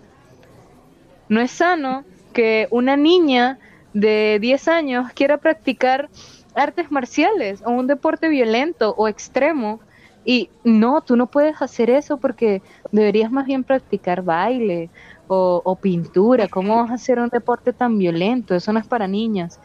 No 1.28 1.40
es 1.40 1.50
sano 1.50 2.04
que 2.32 2.68
una 2.70 2.96
niña 2.96 3.58
de 3.92 4.38
10 4.40 4.68
años 4.68 5.12
quiera 5.14 5.38
practicar 5.38 6.08
artes 6.54 6.90
marciales 6.90 7.62
o 7.64 7.70
un 7.70 7.86
deporte 7.86 8.28
violento 8.28 8.94
o 8.96 9.08
extremo 9.08 9.80
y 10.24 10.50
no, 10.62 11.00
tú 11.00 11.16
no 11.16 11.26
puedes 11.26 11.60
hacer 11.62 11.90
eso 11.90 12.18
porque 12.18 12.62
deberías 12.92 13.30
más 13.32 13.46
bien 13.46 13.64
practicar 13.64 14.22
baile 14.22 14.90
o, 15.28 15.78
pintura. 15.80 16.48
¿Cómo 16.48 16.76
vas 16.76 16.90
a 16.90 16.94
hacer 16.94 17.18
un 17.18 17.28
deporte 17.28 17.72
tan 17.72 17.98
violento? 17.98 18.54
Eso 18.54 18.72
no 18.72 18.78
es 18.78 18.86
para 18.86 19.08
niñas. 19.08 19.58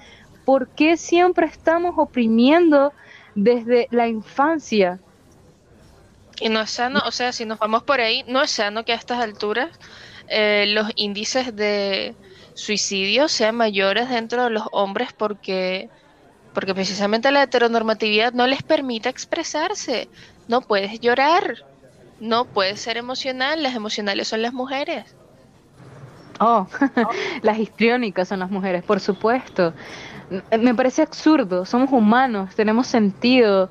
¿Por 0.46 0.70
qué 0.70 0.98
siempre 0.98 1.46
estamos 1.46 1.96
oprimiendo 1.98 2.94
desde 3.36 3.88
la 3.92 4.08
infancia? 4.08 5.00
Y 6.40 6.50
no 6.50 6.62
es 6.62 6.72
sano, 6.72 7.02
o 7.06 7.12
sea, 7.12 7.32
si 7.32 7.46
nos 7.46 7.60
vamos 7.60 7.84
por 7.84 8.00
ahí, 8.00 8.24
no 8.28 8.42
es 8.42 8.52
sano 8.52 8.86
que 8.86 8.94
a 8.94 8.96
estas 8.96 9.20
alturas 9.20 9.70
eh, 10.30 10.66
los 10.68 10.92
índices 10.96 11.56
de 11.56 12.16
suicidio 12.54 13.28
sean 13.28 13.56
mayores 13.56 14.10
dentro 14.10 14.44
de 14.44 14.50
los 14.52 14.64
hombres 14.72 15.14
porque, 15.14 15.90
porque 16.54 16.74
precisamente 16.74 17.32
la 17.32 17.44
heteronormatividad 17.44 18.34
no 18.34 18.48
les 18.48 18.64
permite 18.64 19.10
expresarse. 19.10 20.10
No 20.48 20.62
puedes 20.62 21.00
llorar, 21.00 21.66
no 22.20 22.46
puedes 22.46 22.80
ser 22.80 22.98
emocional, 22.98 23.64
las 23.64 23.76
emocionales 23.76 24.28
son 24.28 24.42
las 24.42 24.54
mujeres. 24.54 25.17
Oh, 26.40 26.68
las 27.42 27.58
histriónicas 27.58 28.28
son 28.28 28.40
las 28.40 28.52
mujeres, 28.52 28.84
por 28.84 29.00
supuesto. 29.00 29.74
Me 30.60 30.76
parece 30.76 31.02
absurdo, 31.02 31.66
somos 31.66 31.92
humanos, 31.92 32.54
tenemos 32.56 32.88
sentido, 32.88 33.70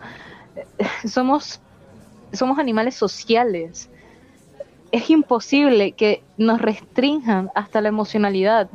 somos, 1.07 1.61
somos 2.33 2.59
animales 2.59 2.95
sociales. 2.95 3.89
Es 4.91 5.11
imposible 5.11 5.93
que 5.93 6.23
nos 6.37 6.61
restrinjan 6.61 7.51
hasta 7.55 7.81
la 7.81 7.89
emocionalidad. 7.89 8.69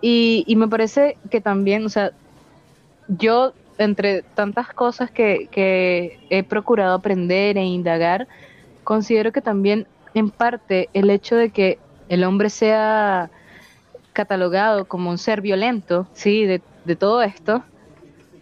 Y, 0.00 0.44
y 0.46 0.56
me 0.56 0.68
parece 0.68 1.16
que 1.30 1.40
también, 1.40 1.86
o 1.86 1.88
sea, 1.88 2.12
yo, 3.08 3.52
entre 3.78 4.22
tantas 4.22 4.68
cosas 4.72 5.10
que, 5.10 5.48
que 5.50 6.18
he 6.30 6.42
procurado 6.42 6.94
aprender 6.94 7.56
e 7.56 7.64
indagar, 7.64 8.26
considero 8.84 9.32
que 9.32 9.40
también, 9.40 9.86
en 10.14 10.30
parte, 10.30 10.88
el 10.92 11.10
hecho 11.10 11.36
de 11.36 11.50
que 11.50 11.78
el 12.12 12.24
hombre 12.24 12.50
sea 12.50 13.30
catalogado 14.12 14.84
como 14.84 15.08
un 15.08 15.16
ser 15.16 15.40
violento, 15.40 16.06
sí, 16.12 16.44
de, 16.44 16.60
todo 16.94 17.22
esto, 17.22 17.64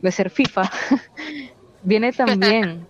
de 0.03 0.11
ser 0.11 0.29
FIFA, 0.29 0.69
viene 1.85 2.11
también, 2.11 2.85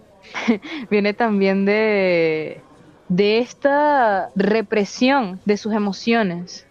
viene 0.91 1.13
también 1.13 1.67
de, 1.67 2.63
de 3.11 3.41
esta 3.41 4.31
represión 4.35 5.39
de 5.45 5.59
sus 5.59 5.75
emociones. 5.75 6.67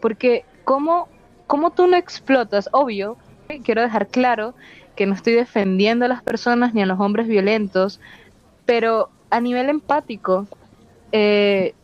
Porque, 0.00 0.44
¿cómo, 0.64 1.06
cómo 1.46 1.70
tú 1.70 1.86
no 1.86 1.96
explotas? 1.96 2.68
Obvio, 2.72 3.16
quiero 3.62 3.82
dejar 3.82 4.08
claro 4.08 4.56
que 4.96 5.06
no 5.06 5.14
estoy 5.14 5.34
defendiendo 5.34 6.06
a 6.06 6.08
las 6.08 6.24
personas 6.24 6.74
ni 6.74 6.82
a 6.82 6.86
los 6.86 6.98
hombres 6.98 7.28
violentos, 7.28 8.00
pero 8.66 9.10
a 9.30 9.40
nivel 9.40 9.68
empático, 9.68 10.48
eh, 11.12 11.76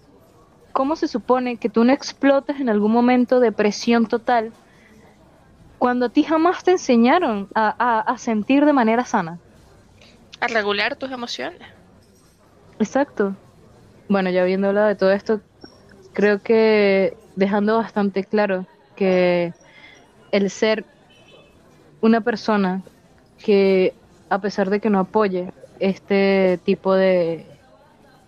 ¿cómo 0.73 0.97
se 0.97 1.09
supone 1.09 1.57
que 1.57 1.69
tú 1.69 1.85
no 1.85 1.93
explotes 1.93 2.61
en 2.61 2.69
algún 2.69 2.93
momento 2.93 3.41
de 3.41 3.53
presión 3.53 4.07
total 4.07 4.53
cuando 5.79 6.07
a 6.07 6.09
ti 6.11 6.25
jamás 6.25 6.63
te 6.63 6.73
enseñaron 6.73 7.49
a, 7.55 8.15
sentir 8.19 8.65
de 8.67 8.73
manera 8.73 9.05
sana? 9.05 9.39
A 10.41 10.47
regular 10.47 10.97
tus 10.97 11.11
emociones. 11.11 11.61
Exacto. 12.79 13.35
Bueno, 14.09 14.31
ya 14.31 14.43
habiendo 14.43 14.69
hablado 14.69 14.89
de 14.89 14.95
todo 14.95 15.11
esto, 15.13 15.41
creo 16.13 16.43
que 16.43 17.17
dejando 17.37 17.79
bastante 17.79 18.25
claro 18.25 18.67
que 18.97 19.53
el 20.33 20.51
ser 20.51 20.85
una 22.03 22.21
persona 22.21 22.83
que 23.43 23.95
a 24.29 24.39
pesar 24.39 24.71
de 24.71 24.81
que 24.81 24.91
no 24.91 25.01
apoye 25.01 25.53
este 25.79 26.59
tipo 26.65 26.95
de 26.95 27.50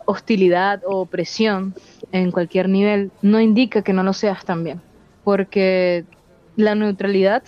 hostilidad 0.06 0.82
o 0.84 1.00
opresión 1.00 1.74
en 2.12 2.30
cualquier 2.30 2.68
nivel, 2.68 3.10
no 3.22 3.40
indica 3.40 3.82
que 3.82 3.92
no 3.92 4.02
lo 4.02 4.12
seas 4.12 4.44
también. 4.44 4.80
Porque 5.24 6.04
la 6.56 6.74
neutralidad 6.74 7.42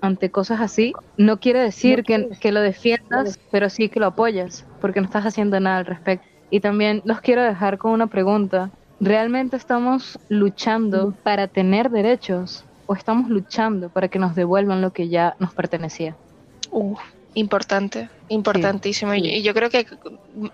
ante 0.00 0.30
cosas 0.30 0.60
así 0.60 0.92
no 1.16 1.40
quiere 1.40 1.60
decir 1.60 2.04
que, 2.04 2.28
que, 2.40 2.52
lo 2.52 2.60
defiendas, 2.60 3.38
pero 3.50 3.70
sí 3.70 3.88
que 3.88 4.00
lo 4.00 4.06
apoyas, 4.06 4.64
porque 4.80 5.00
no 5.00 5.06
estás 5.06 5.24
haciendo 5.24 5.58
nada 5.60 5.78
al 5.78 5.86
respecto. 5.86 6.26
Y 6.50 6.60
también 6.60 7.02
los 7.04 7.20
quiero 7.20 7.42
dejar 7.42 7.78
con 7.78 7.92
una 7.92 8.06
pregunta. 8.06 8.70
¿Realmente 9.00 9.56
estamos 9.56 10.18
luchando 10.28 11.14
para 11.22 11.48
tener 11.48 11.90
derechos 11.90 12.64
o 12.86 12.94
estamos 12.94 13.28
luchando 13.28 13.88
para 13.88 14.08
que 14.08 14.18
nos 14.18 14.34
devuelvan 14.34 14.80
lo 14.80 14.92
que 14.92 15.08
ya 15.08 15.36
nos 15.38 15.52
pertenecía? 15.52 16.16
Importante, 17.34 18.08
importantísimo. 18.28 19.14
Y 19.14 19.42
yo 19.42 19.54
creo 19.54 19.70
que 19.70 19.86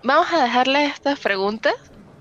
vamos 0.03 0.27
a 0.31 0.43
dejarle 0.43 0.85
estas 0.85 1.19
preguntas. 1.19 1.73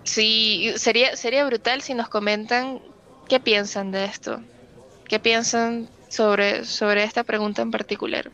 Sí, 0.04 0.72
sería, 0.76 1.16
sería 1.16 1.44
brutal 1.44 1.82
si 1.82 1.94
nos 1.94 2.08
comentan 2.08 2.80
qué 3.28 3.40
piensan 3.40 3.90
de 3.90 4.04
esto, 4.04 4.40
qué 5.08 5.18
piensan 5.18 5.88
sobre, 6.08 6.64
sobre 6.64 7.04
esta 7.04 7.24
pregunta 7.24 7.62
en 7.62 7.70
particular. 7.70 8.30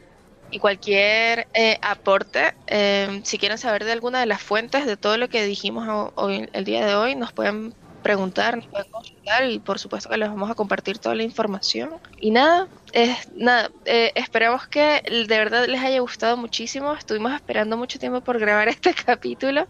Y 0.50 0.60
cualquier 0.60 1.48
eh, 1.54 1.78
aporte, 1.82 2.54
eh, 2.68 3.20
si 3.24 3.36
quieren 3.36 3.58
saber 3.58 3.84
de 3.84 3.92
alguna 3.92 4.20
de 4.20 4.26
las 4.26 4.42
fuentes 4.42 4.86
de 4.86 4.96
todo 4.96 5.18
lo 5.18 5.28
que 5.28 5.44
dijimos 5.44 6.12
hoy, 6.14 6.48
el 6.52 6.64
día 6.64 6.86
de 6.86 6.94
hoy, 6.94 7.16
nos 7.16 7.32
pueden 7.32 7.74
preguntar, 8.06 8.56
nos 8.56 8.66
pueden 8.68 8.88
consultar 8.92 9.50
y 9.50 9.58
por 9.58 9.80
supuesto 9.80 10.08
que 10.08 10.16
les 10.16 10.28
vamos 10.28 10.48
a 10.48 10.54
compartir 10.54 10.98
toda 10.98 11.16
la 11.16 11.24
información. 11.24 11.90
Y 12.20 12.30
nada, 12.30 12.68
es, 12.92 13.28
nada, 13.34 13.68
eh, 13.84 14.12
esperamos 14.14 14.68
que 14.68 15.02
de 15.28 15.36
verdad 15.36 15.66
les 15.66 15.82
haya 15.82 15.98
gustado 15.98 16.36
muchísimo. 16.36 16.94
Estuvimos 16.94 17.34
esperando 17.34 17.76
mucho 17.76 17.98
tiempo 17.98 18.20
por 18.20 18.38
grabar 18.38 18.68
este 18.76 18.94
capítulo. 18.94 19.66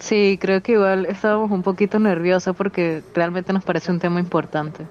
Sí, 0.00 0.36
creo 0.40 0.64
que 0.64 0.72
igual 0.72 1.06
estábamos 1.06 1.52
un 1.52 1.62
poquito 1.62 2.00
nerviosos 2.00 2.56
porque 2.56 3.04
realmente 3.14 3.52
nos 3.52 3.62
parece 3.62 3.92
un 3.92 4.00
tema 4.00 4.18
importante. 4.18 4.84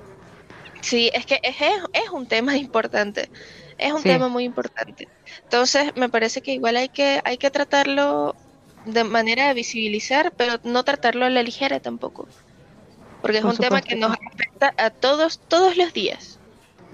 Sí, 0.80 1.12
es 1.14 1.26
que 1.26 1.42
es, 1.44 1.58
es 1.92 2.10
un 2.14 2.28
tema 2.28 2.56
importante, 2.66 3.30
es 3.78 3.92
un 3.92 4.04
tema 4.04 4.30
muy 4.30 4.46
importante. 4.46 5.10
Entonces, 5.44 5.92
me 5.98 6.08
parece 6.08 6.42
que 6.42 6.54
igual 6.54 6.78
hay 6.78 6.88
que, 6.88 7.20
hay 7.26 7.38
que 7.38 7.52
tratarlo 7.52 8.38
de 8.86 9.04
manera 9.04 9.50
de 9.50 9.54
visibilizar, 9.54 10.32
pero 10.38 10.62
no 10.64 10.86
tratarlo 10.86 11.26
a 11.26 11.30
la 11.30 11.44
ligera 11.44 11.82
tampoco 11.82 12.30
porque 13.24 13.38
es 13.38 13.44
un 13.46 13.56
tema 13.56 13.82
que 13.82 13.96
nos 13.96 14.12
afecta 14.12 14.74
a 14.78 14.90
todos, 14.90 15.40
todos 15.48 15.78
los 15.78 15.94
días. 15.94 16.40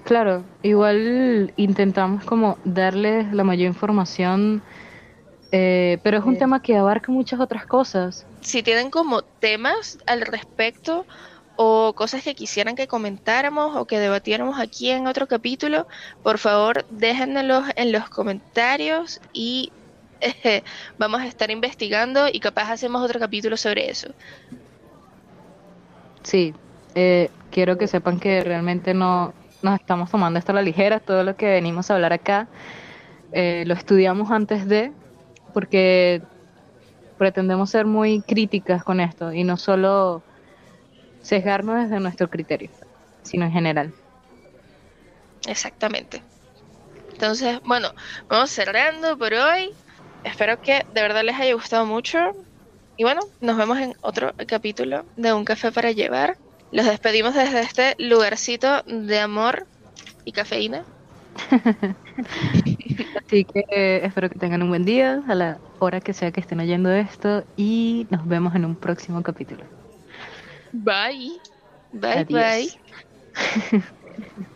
Claro, 0.04 0.44
igual 0.62 1.52
intentamos 1.56 2.22
como 2.24 2.56
darles 2.64 3.32
la 3.32 3.42
mayor 3.42 3.66
información, 3.66 4.62
eh, 5.50 5.98
pero 6.04 6.18
es 6.18 6.24
un 6.24 6.38
tema 6.38 6.62
que 6.62 6.76
abarca 6.76 7.10
muchas 7.10 7.40
otras 7.40 7.66
cosas. 7.66 8.24
Si 8.42 8.62
tienen 8.62 8.92
como 8.92 9.22
temas 9.22 9.98
al 10.06 10.20
respecto 10.20 11.04
o 11.56 11.94
cosas 11.96 12.22
que 12.22 12.36
quisieran 12.36 12.76
que 12.76 12.86
comentáramos 12.86 13.76
o 13.76 13.84
que 13.86 13.98
debatiéramos 13.98 14.60
aquí 14.60 14.90
en 14.90 15.08
otro 15.08 15.26
capítulo, 15.26 15.88
por 16.22 16.38
favor 16.38 16.86
déjenlos 16.90 17.64
en 17.74 17.90
los 17.90 18.08
comentarios 18.08 19.20
y 19.32 19.72
eh, 20.20 20.62
vamos 20.96 21.22
a 21.22 21.26
estar 21.26 21.50
investigando 21.50 22.28
y 22.32 22.38
capaz 22.38 22.70
hacemos 22.70 23.02
otro 23.02 23.18
capítulo 23.18 23.56
sobre 23.56 23.90
eso. 23.90 24.10
Sí, 26.22 26.54
eh, 26.94 27.30
quiero 27.50 27.78
que 27.78 27.86
sepan 27.86 28.20
que 28.20 28.42
realmente 28.42 28.94
no 28.94 29.32
nos 29.62 29.78
estamos 29.80 30.10
tomando 30.10 30.38
esto 30.38 30.52
a 30.52 30.54
la 30.54 30.62
ligera, 30.62 31.00
todo 31.00 31.22
lo 31.22 31.36
que 31.36 31.46
venimos 31.46 31.90
a 31.90 31.94
hablar 31.94 32.12
acá 32.12 32.48
eh, 33.32 33.64
lo 33.66 33.74
estudiamos 33.74 34.30
antes 34.30 34.66
de, 34.66 34.92
porque 35.54 36.20
pretendemos 37.16 37.70
ser 37.70 37.86
muy 37.86 38.22
críticas 38.22 38.82
con 38.82 39.00
esto 39.00 39.32
y 39.32 39.44
no 39.44 39.56
solo 39.56 40.22
sesgarnos 41.22 41.82
desde 41.82 42.00
nuestro 42.00 42.28
criterio, 42.28 42.70
sino 43.22 43.44
en 43.44 43.52
general. 43.52 43.92
Exactamente. 45.46 46.22
Entonces, 47.12 47.60
bueno, 47.64 47.92
vamos 48.28 48.50
cerrando 48.50 49.16
por 49.16 49.32
hoy. 49.34 49.70
Espero 50.24 50.60
que 50.60 50.84
de 50.92 51.02
verdad 51.02 51.22
les 51.22 51.38
haya 51.38 51.54
gustado 51.54 51.86
mucho. 51.86 52.18
Y 52.96 53.04
bueno, 53.04 53.20
nos 53.40 53.56
vemos 53.56 53.78
en 53.78 53.94
otro 54.02 54.32
capítulo 54.46 55.04
de 55.16 55.32
Un 55.32 55.44
Café 55.44 55.72
para 55.72 55.92
Llevar. 55.92 56.36
Los 56.72 56.86
despedimos 56.86 57.34
desde 57.34 57.60
este 57.60 57.96
lugarcito 57.98 58.82
de 58.86 59.18
amor 59.18 59.66
y 60.24 60.32
cafeína. 60.32 60.84
Así 63.26 63.44
que 63.44 64.00
espero 64.04 64.28
que 64.28 64.38
tengan 64.38 64.62
un 64.62 64.68
buen 64.68 64.84
día 64.84 65.22
a 65.26 65.34
la 65.34 65.58
hora 65.78 66.00
que 66.00 66.12
sea 66.12 66.30
que 66.30 66.40
estén 66.40 66.60
oyendo 66.60 66.90
esto 66.92 67.44
y 67.56 68.06
nos 68.10 68.26
vemos 68.26 68.54
en 68.54 68.64
un 68.64 68.76
próximo 68.76 69.22
capítulo. 69.22 69.64
Bye. 70.72 71.40
Bye, 71.92 72.24
bye. 72.24 72.70